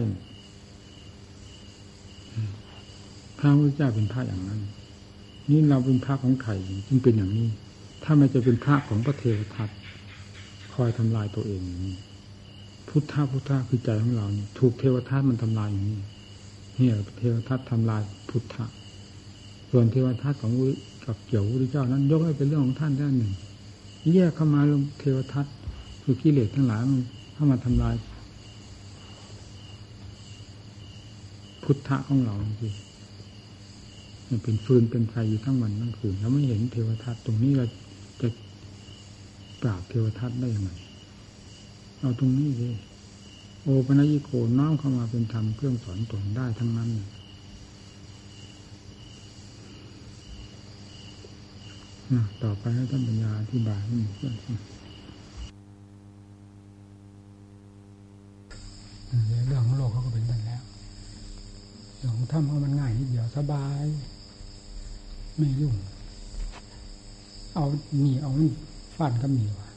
[3.38, 4.60] พระพุทธเจ้าเป็นพระอย่างนั้น
[5.50, 6.54] นี่เราเป็นพระของไข่
[6.88, 7.48] จึงเป็นอย่างนี้
[8.10, 9.70] ถ้าไม่จะเป็นพระของพระเทวทัต
[10.74, 11.96] คอยทำลายตัวเองอย่างนี้
[12.88, 16.00] พุทธะพุทธะคือใจของเรานี่ถูกเทวทัตมันทำลายอย่างนี้
[16.76, 18.64] เนี่ยเทวทัตทำลายพุทธะ
[19.70, 20.52] ส่วนเทวทัตของ
[21.04, 23.32] กับเกี่ยวพระเจ้านั้น ยกให้เป็นเรื่องของท่านด้านหนึ่ง
[24.14, 25.46] แยกเข้ามาลงเทวทัต
[26.02, 27.02] คือกิเลสทั้งหลายมัน
[27.34, 27.94] เข้ามาทำลาย
[31.62, 32.74] พุทธะของเราจริง
[34.28, 37.66] มันเป็นฟืนเป็นไฟอยู่ทั้งวันทั้งคืนแล้วไม่เห็นเทวทัตตรงนี้เรา
[38.20, 38.28] จะ
[39.62, 40.70] ปราบเทวทัตได้ยังไง
[42.00, 42.76] เอาตรงนี้เลย
[43.62, 46.90] โอปัญญิโกน้อมเข้ามาเป็นธรรมเครื่องสอนตนได้ทั้งนั้น
[52.42, 54.34] ต่อไปให้ท่านปัญญาอธิบายให้เพื่อน
[59.46, 60.62] เรื่องของโลกเขาก็เป็นแบบแล้ว
[61.96, 63.84] เรื่องของถ้ำเขามันง่ายนิดเดียวสบาย
[65.36, 65.74] ไม่ยุ่ง
[67.54, 67.66] เอา
[68.04, 68.30] มีเอา
[68.96, 69.68] ฟันก็มีว่ะ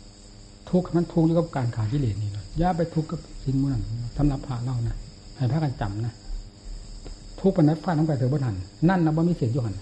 [0.70, 3.84] ทุกข์มันทุกข์อยู่กับการขาดกิเลสนี่เลยย่าไปทุกข์กับสิ่งมือนั้น
[4.18, 4.96] สำหรับพระเรานะ
[5.38, 6.14] ให้พระกันจำนะ
[7.40, 8.56] ทุกข์ปนัดฟันต้องไปเถอะบนหัน
[8.90, 9.76] นั่นนะว่มีเสียงยู่หัน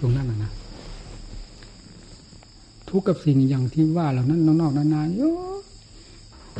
[0.00, 0.50] ตรงนั้นนะนะ
[2.90, 5.58] ทุกข์กับสิ่งอย่างที่ว่าเหล่านั้นนอกๆนานาเยอะ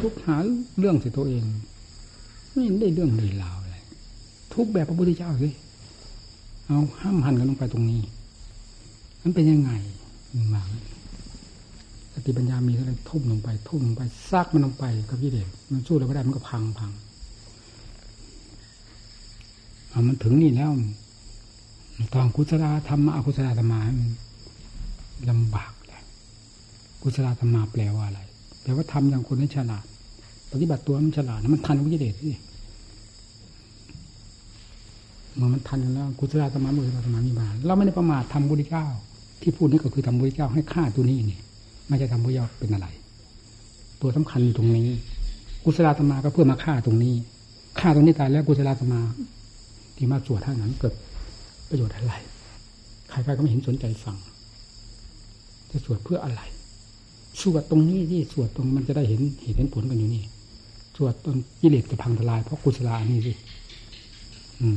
[0.01, 0.37] ทุกข์หา
[0.79, 1.45] เรื่องสิตัวเอง
[2.53, 3.77] ไม่ได้เรื่องเลยลาวอะไร
[4.55, 5.49] ทุกข์แบบพระพุทธเจ้าสิ
[6.67, 8.01] เอาห้ามหันกันลงไปตรงนี้
[9.23, 9.71] มันเป็นยังไง
[10.55, 10.63] มา
[12.13, 16.91] สติปัญญามีอะไรทุ่มลงไปทุ่มลงไปซากมันลงไปกับยี่เด็กมันสู้เราไม่ได้มันก็พังพัง
[19.91, 20.71] เอามันถึงนี่แล้ว
[22.15, 23.81] ตอนกุศลธรรมะอกุศลธรรมะ
[25.31, 26.03] ลำบากเลย
[27.03, 28.21] กุศลธรรมะแปลว่าอะไร
[28.63, 29.85] แปลว่าทำอย่างคนให้ฉลาด
[30.53, 32.31] ปฏิบัติตัวมันฉลาดมันทันวิเดชสิ
[35.35, 38.87] เมื่อมันทันแล้วกุศลธรรมะมุศลธรรมะมีมาเราไม่ได้ประมาททำบุญเจ้า
[39.41, 41.41] ที่พูดนี่ก็คือทำบุญเจ้าให้ฆ่าตัวนี้นี่
[41.89, 42.87] ไม่ใช่ทำบุญเจ้าเป็นอะไร
[44.01, 44.89] ตัวสำคัญอยู่ตรงนี้
[45.65, 47.15] กุศลธรรมะก็เพื่อมาฆ่าตรงนี้
[47.81, 49.01] ฆ่าตรงนี้ตายแล้วกุศลธรรมะ
[49.97, 50.95] ที่มาสวดท่านั้นเกิด
[51.69, 52.13] ประโยชน์อะไร
[53.09, 54.17] ใครๆก็ไม่เห็นสนใจฟัง
[55.71, 56.41] จะสวดเพื่ออะไร
[57.43, 60.25] สวดตรงนี้ที่สวดตรงมันจะได้เห็นเห็นเห็นผลกันอยู่นี่
[60.97, 63.33] สวดตรงกิเลสจะพังทลายเพราะกุศลานี่สิ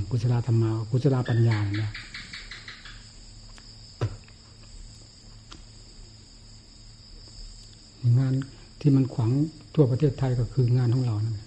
[0.09, 1.91] กุศลธรรมา กุศลปัญญาเนี่ย
[8.18, 8.34] งาน
[8.82, 9.32] ที่มันขวาง
[9.76, 11.39] ทั่วประเทศไทยก็คืองานของเรานั่น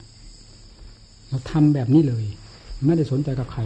[1.29, 2.25] เราทำแบบนี้เลย
[2.87, 3.63] ไม่ได้สนใจกับใคร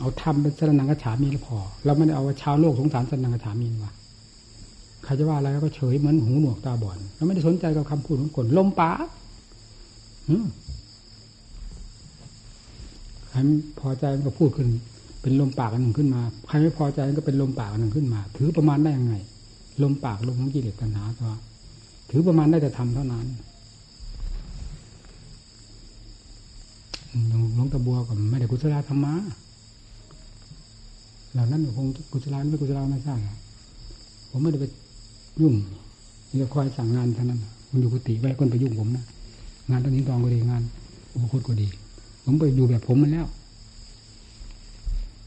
[0.00, 3.92] เอาทำเป็นสนังกระฉามีแล้วพอ เราไม่ได้เอาชาวโลกสงสารสนังกระฉามีว่ะ
[5.04, 8.96] ใครจะว่าอะไรก็เฉยเหมือนหูหนวกตาบอดเราไม่ได้สนใจกับคำพูดของคนลมปาก
[13.30, 13.38] ใคร
[13.80, 14.68] พอใจก็พูดขึ้น
[15.22, 19.14] เป็นลมปากอันหนึ่งขึ้นมา ใครไม่พอใจก็เป็นลมปากอันหนึ่งขึ้นมา ถือประมาณได้ยังไง
[19.82, 21.32] ลมปากลมของกิเลสตัณหาตัว
[22.10, 23.26] ถือประมาณได้แต่ทำเท่านั้น
[27.54, 29.14] หลวงตาบัวก็ไม่ได้กุศลธรรมะ
[31.32, 33.18] เหล่านั้นคงกุศลไม่กุศลไม่ทราบ
[34.30, 34.66] ผมไม่ได้ไป
[35.42, 35.54] ยุ่ง
[36.36, 39.04] เดี๋ยวคอยสั่งงานเท่านั้นมันอยู่กุฏิไว้คนไปยุ่งผมนะ
[39.70, 40.62] งานตอนนี้กองก็ดีงาน
[41.12, 41.68] อุปคุตก็ดี
[42.24, 43.26] ผมไปอยู่แบบผมมันแล้ว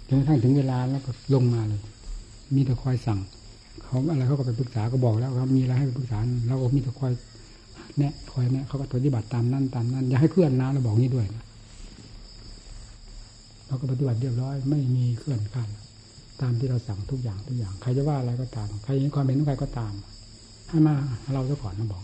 [0.08, 1.82] จนกระทั่งถึงเวลาแล้วก็ลงมาเลย
[2.56, 3.20] มีแต่คอยสั่ง
[3.84, 7.12] เขาอะไรเขาก็ไปปรึกษาก็บอกแล้วครับมีอะไรให้ปรึกษาเราก็มีแต่คอย
[7.98, 11.44] แนะคอยแนะเขาก็ปฏิบัติตามนั่นตามนั้นอย่าให้เคลื่อนนะเราบอกนี้ด้วยนะ
[13.68, 15.70] เราก็ปฏิบัติเรียบร้อย ไม่มีเคลื่อนขั้น
[16.42, 19.94] ตามที่เราสั่งทุกอย่างทุกอย่าง ใครจะว่าอะไรก็ตาม ใครเห็นความเห็นของใครก็ตาม
[20.70, 20.96] ให้มา
[21.34, 22.04] เราซะก่อนนะบอก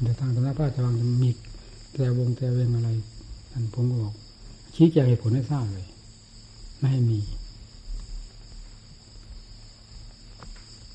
[0.00, 1.30] เดี๋ยวทางตำนักพระราชวังจะมี
[1.92, 2.90] แต่วงแต่เวงอะไร
[3.52, 4.14] ท่านผมก็บอก
[4.74, 5.86] ชี้แจงเหตุผลให้ทราบเลย
[6.78, 7.18] ไม่ให้มี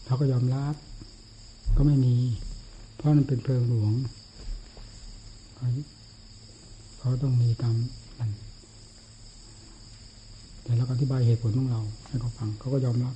[0.07, 0.75] เขาก็ยอมรับ
[1.77, 2.15] ก็ไม่มี
[2.95, 3.93] เพราะมันเป็นเพลิงหลวง
[6.99, 7.75] เขาต้องมีตาม
[8.19, 8.31] นั้น
[10.63, 13.15] แต่เราก็อธิบายเหตุผลของเราให้เขาฟังเขาก็ยอมรับ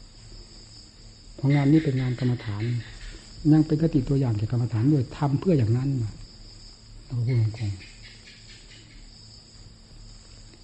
[1.35, 2.63] เพราะงานนี้เป็นงานกรรมฐาน
[3.51, 5.89] ยังเป็นกติตัวอย่างเกี่ยวกับกรรมฐานด้วยทำเพื่ออย่างนั้น
[7.05, 7.91] เราก็พูดตรงๆ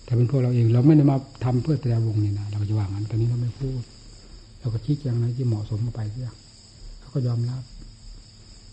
[0.04, 3.82] แต่เป็นพวกเราเองเราไม่ได้มาทำเพื่อแต่วงนี่นะเราจะวางงั้นตอนนี้เราไม่พูด
[4.68, 6.32] เราก็ชี้แจงอะไรที่เหมาะสมไปเสีย
[7.00, 7.64] เขาก็ยอมรับ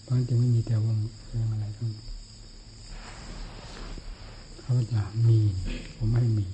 [0.03, 1.91] เพราะฉะนั้นจึงไม่มีแต่วงเรื่องอะไรทั้ง
[4.61, 5.39] เขาจะมี
[5.97, 6.47] ผมไม่มี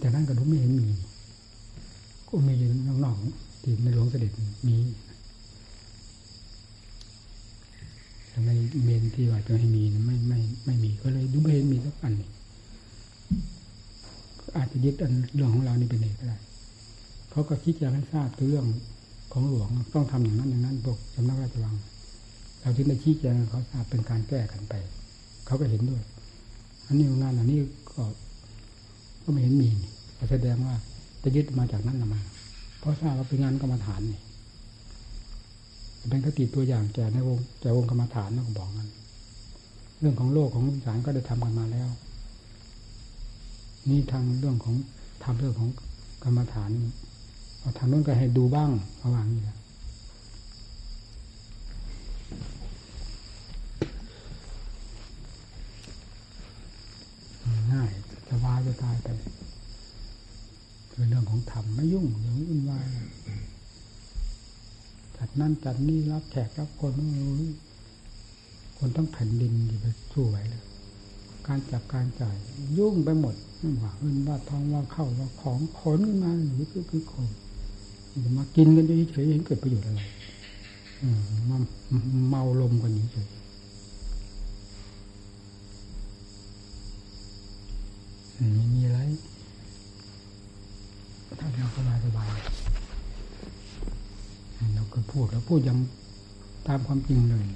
[0.00, 0.88] แต่นั้นก็ดูไม่เห็นมี
[2.28, 2.68] ก็มีอยู่
[3.04, 4.32] นอกๆที่ในหลวงเสด็จ
[4.68, 4.76] มี
[8.32, 8.48] ทำไม
[8.84, 12.14] เมนที่ว่าจะให้มีไม่ไม่ไม่มีก็เลยดูไม่เห็นมีสักอัน
[14.56, 16.38] อาจจะยึดอันเรื่องของเรานี่เป็นเองก็ได้
[17.32, 18.66] เขาก็คิดจะให้ทราบถึงเรื่อง
[19.32, 21.74] ของหลวงต้องทำอย่างนั้นอย่างนั้นพวกสำนักราชวัง
[22.60, 24.74] เราถึงได้ชี้แจงเขาทราบเป็นการแก้กันไป
[25.46, 26.02] เขาก็เห็นด้วย
[26.86, 27.58] อันนี้งานอันนี้
[27.92, 28.02] ก็
[29.22, 29.68] ก็ไม่เห็นมี
[30.30, 30.74] แสดงว่า
[31.22, 32.20] จะยึดมาจากนั้นมา
[32.78, 34.20] เพราะทราบว่าเป็นงานกรรมฐานนี่
[36.10, 38.88] เป็นคติตัวอย่างแก่ในวงแก่วงกรรมฐานนะผมบอกกัน
[40.00, 41.88] เรื่องของโลกของสารก็ได้ทำกันมาแล้ว
[43.88, 44.74] นี่ทางเรื่องของ
[45.24, 45.70] ทำเรื่องของ
[46.24, 46.70] กรรมฐาน
[47.78, 48.70] ทางโน้นก็ให้ดูบ้าง
[49.02, 49.56] ระหว่างนี้แหละ
[57.72, 57.90] ง่าย
[58.30, 59.08] สบายจะตายไป
[60.92, 62.86] คือเรื่องของธรรมไม่ยุ่งอย่างวุ่นวาย
[65.16, 66.94] จัดนั่นจัดนี่รับแขกรับคน
[68.78, 70.62] คนต้องแผ่นดินอยู่ไปสู้ไหวเลย
[71.46, 72.36] การจับการจ่าย
[72.78, 77.28] ยุ่งไปหมดไม่ว่าเงินว่าทองว่าเข้าว่าของขนขึ้นมาหรือคือคือคน
[78.36, 80.02] มากินกันเฉยๆเห็นเกิดประโยชน์อะไร
[81.48, 81.58] มา
[82.28, 83.26] เมาลมกันเฉย
[88.56, 89.00] ไม่มีอะไร
[91.38, 92.28] ถ้าเราสบายสบาย
[94.74, 95.78] เราก็พูดแล้วพูดยัง
[96.66, 97.46] ตามความจริงเลย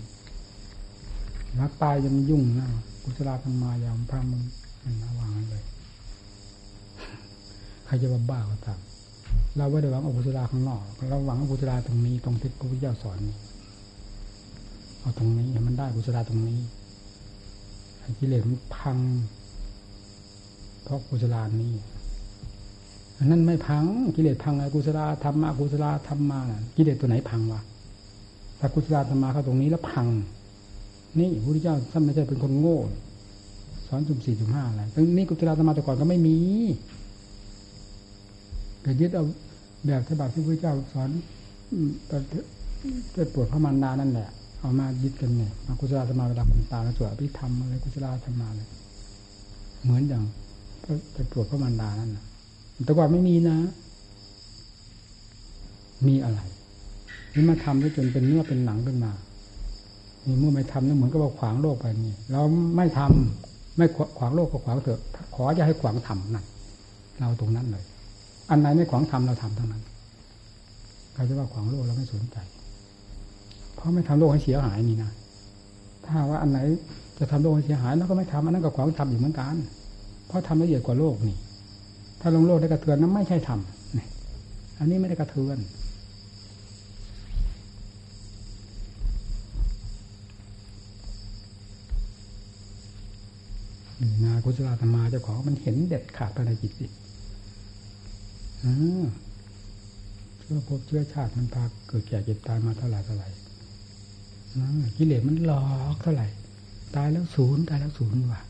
[1.59, 2.67] รักตายยังยุ่งนะ
[3.03, 5.65] กุศลธรรมายามพามันระวังเลย
[7.85, 8.81] ใครจะบ้าก็ตาม
[9.57, 13.37] เราไม่ได้หวังอกุศลาข้างนอกเราหวังอกุศลาตรงนี้ตรงที่พระพุทธเจ้าสอนนี่
[15.01, 16.61] เอาตรงนี้ให้มันได้กุศลาตรงนี้
[18.19, 18.99] กิเลสมันพัง
[20.83, 21.75] เพราะกุศลานี้
[23.19, 23.85] อันนั้นไม่พัง
[24.17, 26.41] กิเลสพังไอ้กุศลาธรรมะกุศลาธรรมา
[26.77, 27.61] กิเลสตัวไหนพังวะ
[28.59, 30.07] ถ้ากุศลาธรรมาเข้าตรงนี้แล้วพัง
[31.19, 32.79] นี่พระพุทธเจ้าท่านไม่ใช่เป็นคนโง่
[33.87, 36.39] สอนจุ่มสี่จุ่มห้าอะไรตรงนี้กุศลาธรรมาแต่ก่อนก็ไม่มี
[38.85, 39.25] ก็ยึดเอา
[39.87, 41.11] แบบฉบับที่พระเจ้าสอน
[43.15, 44.29] จะปวดพระมารดานั่นแหละ
[44.61, 48.69] เอามายึดกันเนี่ยมากุศลธรรมาเวลาคุณตาแล้วสวดพิธรรมอะไรกุศลธรรมาเลย
[49.83, 50.23] เหมือนอย่าง
[51.13, 52.25] ไปปวดพระมารดานั่นนะ
[52.85, 53.57] แต่ก่อนไม่มีนะ
[56.07, 56.41] มีอะไร
[57.35, 59.13] นี่มาทำได้จนเป็นเนื้อเป็นหนังขึ้นมา
[60.27, 62.43] นี่เมื่อไม่ทำนั่นเหมือนกับว่าขวางโลกไปนี่เรา
[62.77, 63.87] ไม่ทำไม่
[64.19, 65.01] ขวางโลกก็ขวางเถอะ
[65.35, 66.45] ขอจะให้ขวางทำนั่น
[67.19, 67.85] เราตรงนั้นเลย
[68.51, 69.83] อันไหนไม่ขวางทำเราทำทั้งนั้น
[71.15, 72.37] ใครจะว่าขวางโลกเราไม่สนใจ
[73.75, 75.11] เพราะไม่ทำโลกให้เสียหายนี่นะ
[76.05, 76.59] ถ้าว่าอันไหน
[77.19, 79.57] จะทำโลกให้เสียหายแล้วก็ไม่ทำอันนั้นก็ขวางทำอยู่เหมือนกัน
[80.27, 81.37] เพราะทำละเอียดกว่าโลกนี่
[82.21, 84.07] ถ้าลงโลกได้กระเทือนนั้นไม่ใช่ทำนี่
[84.79, 85.59] อันนี้ไม่ได้กระเทือน
[94.25, 96.87] นากุศลธรรมาเจ้าของมันเห็นเด็ดขาดภายในจิตสิ
[100.39, 103.29] เชื่อพบเชื่อชาติมันพาเกิดแก่เจ็บตายมาเท่าไหร่เท่าไหร่
[104.97, 105.63] กิเลสมันหลอ
[105.95, 106.27] กเท่าไหร่
[106.97, 108.41] ตายแล้วศูนย์ตายแล้วศูนย์ว่ะ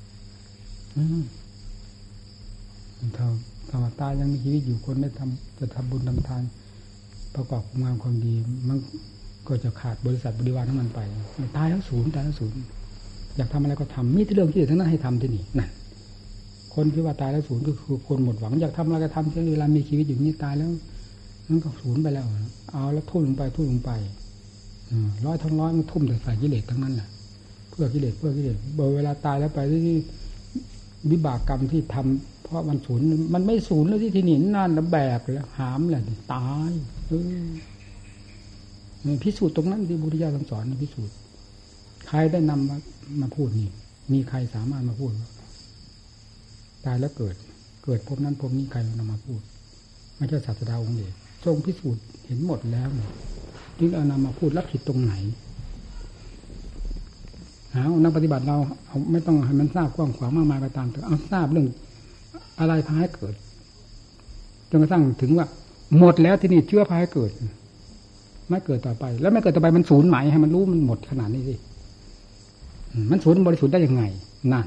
[3.17, 3.27] ถ้า
[3.69, 6.43] ถ้าตายยังมีชีวิตอยู่คนได้ทำจะทำบุญทำทาน
[7.35, 8.35] ประกอบงานความดี
[8.69, 8.79] มัน
[9.49, 11.01] ก็จะขาดบริษัทบริวารทั้งมันไป
[11.57, 12.57] ตายแล้วศูนย์ตายแล้วศูนย์
[13.37, 15.71] อยากทำอะไรก็ทำมีที่เรื่องที่ทั้งนั้นให้ทำที่นี่นั่น
[16.77, 20.71] คนที่ว่าตายแล้วศูนย์ก็คือคนหมดหวังอยากทำอะไรก็ทำเช่นเวลามีชีวิตอยู่นี่ตายแล้ว
[21.49, 22.27] มันก็ศูนย์ไปแล้ว
[22.73, 23.91] เอาแล้วทุ่มลงไปทุ่มลงไป
[25.27, 27.09] ร้อยทั้งร้อยมันทุ่มแต่ใส่กิเลสทั้งนั้นแหละ
[27.71, 28.57] เพื่อกิเลสเพื่อกิเลส
[28.97, 29.99] เวลาตายแล้วไปที่
[31.11, 33.05] วิบากกรรมที่ทำเพราะมันศูนย์
[33.35, 36.03] มันไม่ศูนย์แล้วที่ที่นี่นั่นแล้วแบกแล้วหามแหละ
[36.35, 36.71] ตาย
[39.23, 41.15] พิสูจน์ตรงนั้นที่บุตรยาสอนพิสูจน์
[42.09, 42.77] ใครได้นำมา
[43.21, 43.69] มาพูดนี่
[44.13, 45.13] มีใครสามารถมาพูด
[46.87, 47.35] ตายแล้วเกิด
[47.85, 49.41] เกิดพบนั้นพบนี้ใครนำมาพูด
[50.17, 51.13] ไม่ใช่ศาสดาองค์เดียว
[51.45, 53.11] ทรงพิสูจน์เห็นหมดแล้วเนี่ย
[53.79, 55.13] จึงเอานำมาพูดรับผิดตรงไหน
[57.73, 58.57] เอานักปฏิบัติเรา
[58.87, 61.67] เอาไม่ต้องให้มันทราบกว้างขวางมากมายไปตามเถอะเอาทราบเรื่อง
[62.61, 63.35] อะไรพาให้เกิด
[64.71, 65.47] จนกระทั่งถึงว่า
[65.99, 67.31] หมดแล้วที่นี่เชื่อพาให้เกิด
[68.49, 71.55] ไม่เกิดต่อไป แล้วไม่เกิดต่อไปมันศูนย์หมายให้มันรู้มันหมดขนาดนี้สิ
[73.11, 74.03] มันศูนย์บริสุทธิ์ได้ยังไง
[74.53, 74.67] นั่น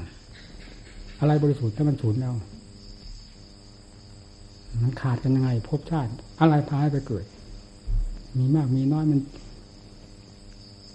[1.20, 2.34] อะไรบริสุทธิ์ถ้ามันสูญแล้ว
[4.82, 6.10] มันขาดกันยังไงภพชาติ
[6.40, 7.24] อะไรพาให้ไปเกิด
[8.38, 9.20] มีมากมีน้อยมัน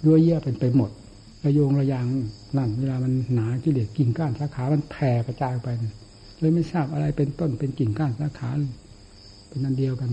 [0.06, 0.92] ยั่วเยี่ยเป็นไปหมด
[1.46, 2.06] ระโยงระยาง
[2.58, 5.68] นั่นเวลามันหนาที่เด็กกิ่งก้านสาขา มันแผ่กระจายไป
[6.40, 8.50] เลยไม่ทราบอะไรเป็นต้นเป็นกิ่งก้านสาขา
[9.48, 10.10] เป็นนันเดียวกัน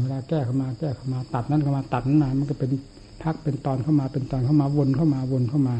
[0.00, 2.70] เวลาแก้เข้ามาแก้เข้ามาตัดนั้นเข้ามาตัดนั้นมามันก็เป็น
[3.22, 5.76] พักเป็นตอนเข้ามาเป็นตอนเข้ามาวนเข้ามาวนเข้ามา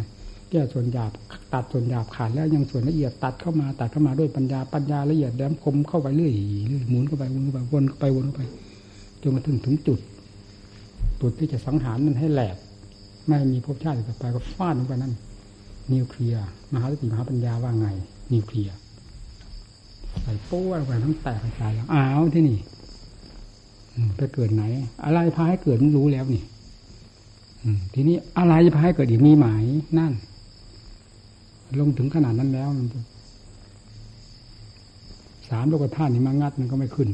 [0.50, 1.10] แก้ส่วนหยาบ
[1.54, 6.32] ตัดส่วนหยาบขาดแล้วยังส่วนละเอียดตัดเข้ามาตัดเข้ามาด้วยปัญญาปัญญาละเอียดแหลมคมเข้าไปเรื่อย
[6.88, 8.42] หมุนเข้าไปวนเข้าไปวนเข้าไปวนเข้าไป
[9.22, 9.98] จนมาถึงถึงจุด
[11.20, 12.56] จุดที่จะสังหารมันให้แหลก
[13.26, 15.14] ไม่มีภพชาติต่อไปก็ฟาดลงไปนั่น
[15.92, 17.86] นิวเคลียร์มหาสติมหาปัญญาว่าไง
[18.32, 18.74] นิวเคลียร์
[20.22, 22.58] ใส่ปู้ลงไปทั้งแตกกระจายแล้วอ้าวที่นี่
[24.16, 24.62] ไปเกิดไหน
[25.04, 26.42] อะไรพาให้เกิดมันรู้แล้วนี่
[27.94, 29.64] ทีนี้อะไรจะพาให้เกิดอีกมีหมาย
[29.98, 30.12] นั่น
[31.78, 32.86] ลงถึงขนาดนั้นแล้วมัน
[35.48, 37.08] สามโลกธาตุนี่มางัดมันก็ไม่ขึ้น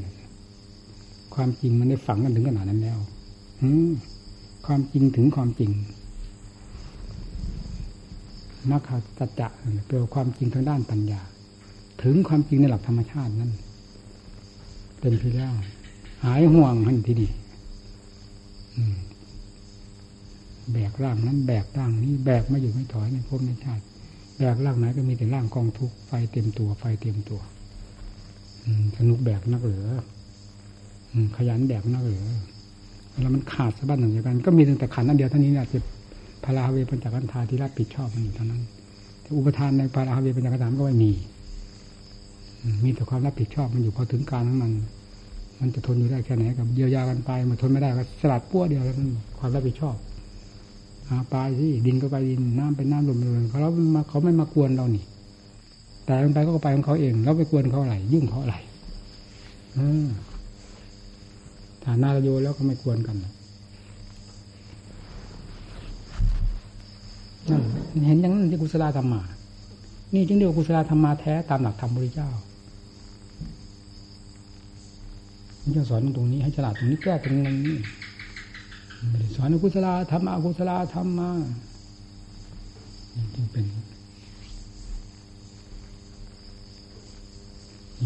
[1.35, 2.99] ความจริงมันได้ฝังกันถึงขนาดนั้นแล้ว
[3.63, 3.69] อื
[4.67, 5.71] ความจริงถึงความจริง
[8.71, 9.03] นักขัต
[9.39, 9.49] จะ
[9.87, 11.21] เปลความจริงทางด้านปัญญา
[12.03, 13.53] ถึงความจริงในหลักธรรมชาตินั้น
[15.01, 15.53] เต็มที่แล้ว
[16.25, 17.29] หายห่วงหันทีดี
[20.73, 23.85] แบกร่างนั้น แบกร่างนี้ แบกไม่อยู่ไม่ถอยในภพในชาติ
[24.39, 27.41] แบกร่างไหนก็มีแต่ร่างกองทุกไฟเต็มตัวไฟเต็มตัว
[28.99, 29.87] สนุกแบกนักเหลือ
[31.37, 32.25] ขยันแบกนักเหลือ
[33.21, 35.79] แล้วมันขาดสะบั้นหนึ่งอย่างกันก็มีแต่ขันนั่นเดียวเท่านี้แหละจะ
[36.45, 38.63] พาราเวปัญจกันธาที่รับผิดชอบมันเท่านั้น
[39.23, 41.13] แต่อุปทานในพาราเวปัญจกันธาก็ไม่มี
[42.85, 44.73] มีแต่ความรับผิดชอบมันอยู่พอถึงการของมัน
[45.61, 49.09] มันจะทนอยู่ได้แค่ไหนกับเยียวยากันไปมาทนไม่ได้ก็สลัดปั้วเดียวแล้วมัน
[49.39, 49.97] ความรับผิดชอบ
[51.33, 53.71] ปลายที่ดินก็ไปดินน้ำเป็นน้ำลมเป็นเขาเรา
[54.09, 55.05] เขาไม่มากวนเรานี่
[56.05, 58.57] แต่มันไปก็ไปของเขาเองเราไปกวนเขาอะไรยุ่งเขาอะไร
[61.85, 63.17] ฐานะโยแล้วก็ไม่กวนกัน
[67.51, 67.63] นั่น
[68.07, 69.23] เห็นอย่างนั้นที่กุศลธรรมา
[70.15, 72.29] นี่จึงเรียกว่ากุศลธรรมาแท้ตามหลักธรรมบริเจ้า
[75.63, 77.47] มันจะสอนตรงนี้ให้ฉลาดตรงนี้แก้ตรงนี้
[79.35, 81.31] สอนอกุศลธรรมะกุศลธรรมมา
[83.35, 83.65] จึงเป็น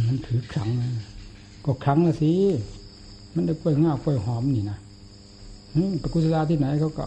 [0.07, 0.91] มันถือครั้งนะ
[1.65, 2.33] ก็ครั้งละสิ
[3.35, 4.79] มันได้กล้วยง่ากล้วยหอมนี่นะ
[6.03, 7.05] ปกุศลาที่ไหนเขาก็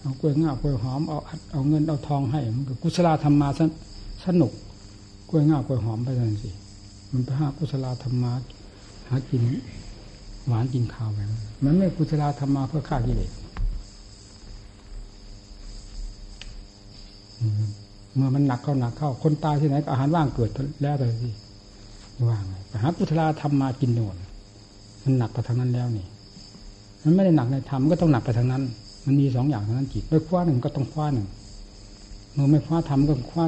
[0.00, 1.18] เอากล้วยง่ากล้วยหอมเอา
[1.52, 3.48] เอาเงินเอาทองให้ มันก็กุศลาธรรมมา
[4.24, 4.52] สนุก
[5.30, 6.50] กล้วยง่ากล้วยหอมไปนั่นสิ
[7.12, 8.32] มันไปหากุศลาธรรมมา
[9.08, 9.42] หากิน
[10.46, 11.18] หวานกินข้าวไป
[11.64, 13.30] มันไม่กุศลธรรมาเพื่อฆ่ากิเลส
[18.14, 20.50] เมื่อมันหนักเข้าหนักเข้า คนตายที่ไหนก็อาหารว่างเกิด
[20.82, 21.30] แล้วเลยสิ
[22.28, 24.16] ว่างไปหากุศลธรรมมากินโน่น
[25.02, 26.06] มันหนักไปทางนั้นแล้วนี่
[27.02, 28.62] มันไม่ได้หนักในธรรมก็ต้องหนักไปทางนั้น
[29.04, 31.26] มันมีสองอย่างทางนั้นจิตไม่คว้าหนึ่งก็ต้องคว้าหนึ่ง
[32.32, 33.44] เมื่อไม่คว้าธรรมก็คว้า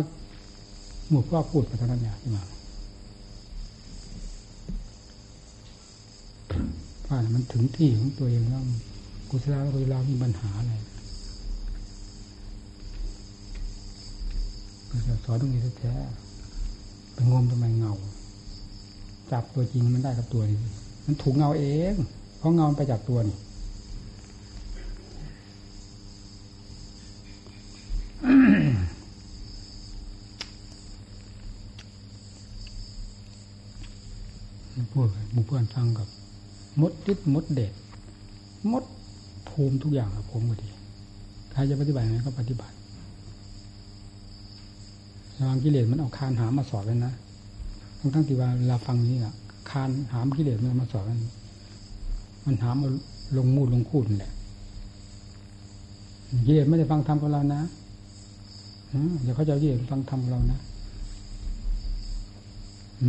[1.10, 2.42] หมู่คว้าพูดไปทางนั้นอย่างที่มา
[7.08, 8.62] ว่ามันถึงที่ของตัวเองแล้ว
[9.30, 10.72] กุศลกุศลมีปัญหาอะไร
[14.90, 17.94] ก็จะสอนตรงนี้แท้ๆไปงมทำไมเงา
[19.32, 20.58] จับตัวจริงมันได้กับตัวนี้
[21.06, 21.94] มันถูกเงาเอง
[22.38, 23.36] เพราะเงาไปจากตัวนี่
[34.92, 36.08] พูดหมู่เพื่อนฟังกับ
[36.80, 37.72] มดยึดมดเด็ด
[38.72, 38.84] มด
[39.48, 40.68] ภูมิทุกอย่างกับผมก็ดี
[41.52, 42.74] ใครจะปฏิบัติไงก็ปฏิบัติ
[45.38, 47.12] ระวังกิเลสมันเอาคานหามมาสอบเลยนะ
[47.98, 49.34] ทั้งทั้งที่ว่าเราฟังนี้อะ
[49.70, 51.20] คานหามกิเลสมันมาสอบมัน
[52.46, 52.90] มันหามเอา
[53.36, 54.32] ลงมูดลงคูดนี่แหละ
[56.46, 57.60] กิเลสไม่ได้ฟังธรรมกับเรานะ
[59.22, 60.60] เดี๋ยวเขาจะกิเลสฟังธรรมกับเรานะ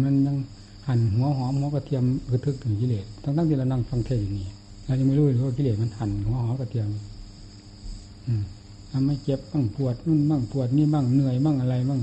[0.04, 0.38] มันยัง
[0.90, 4.48] หั่นหัวหอมหัวกระเทียมกระทึกถึงกิเลสทั้งทั้งที่เรานั่งฟังเทศอย่างนี้
[4.86, 6.88] เรายังไม่รู้เลยว่ากิเลสมันหั่นหัวหอมกระเทียม
[8.28, 8.44] อืม
[8.92, 12.02] ทำไม่เจ็บบ้างปวดนู่นบ้างปวดนี่บ้างเหนื่อยบ้างอะไรบ้าง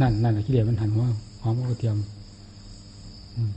[0.00, 1.04] นั่นนั่นแหละกิเลสมันหั่นหัว
[1.42, 1.96] หอมกระเทียม
[3.36, 3.50] อืม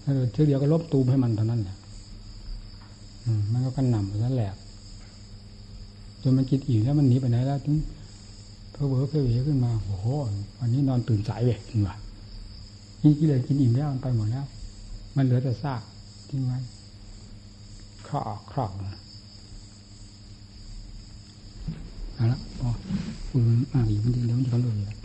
[0.00, 1.76] แล้วเชื่อเดียวก็ลบตูมให้มันเท่านั้นแหละ
[3.24, 4.50] อืมมันก็กันนำไปนั่นแหละ
[6.22, 7.76] จนมันกินอิ่มแล้วมันหนีไปไหนแล้วถึง
[8.72, 10.06] เพอเบอเพอเวขึ้นมาโอ้โห
[10.58, 11.96] วันนี้นอนตื่นสายเว้ยจริงว่ะ
[13.02, 14.44] กินกิเลสกินอิ่มแล้วมันไปหมดแล้ว
[15.16, 15.82] มันเหลือแต่ซาก
[16.28, 16.58] ทิ้งไว้
[18.08, 18.70] ครอกครอก
[22.14, 22.68] เอาละพอ
[23.30, 25.01] คุณอ่านอีกมันเดี๋ยวมันจะเขาเลย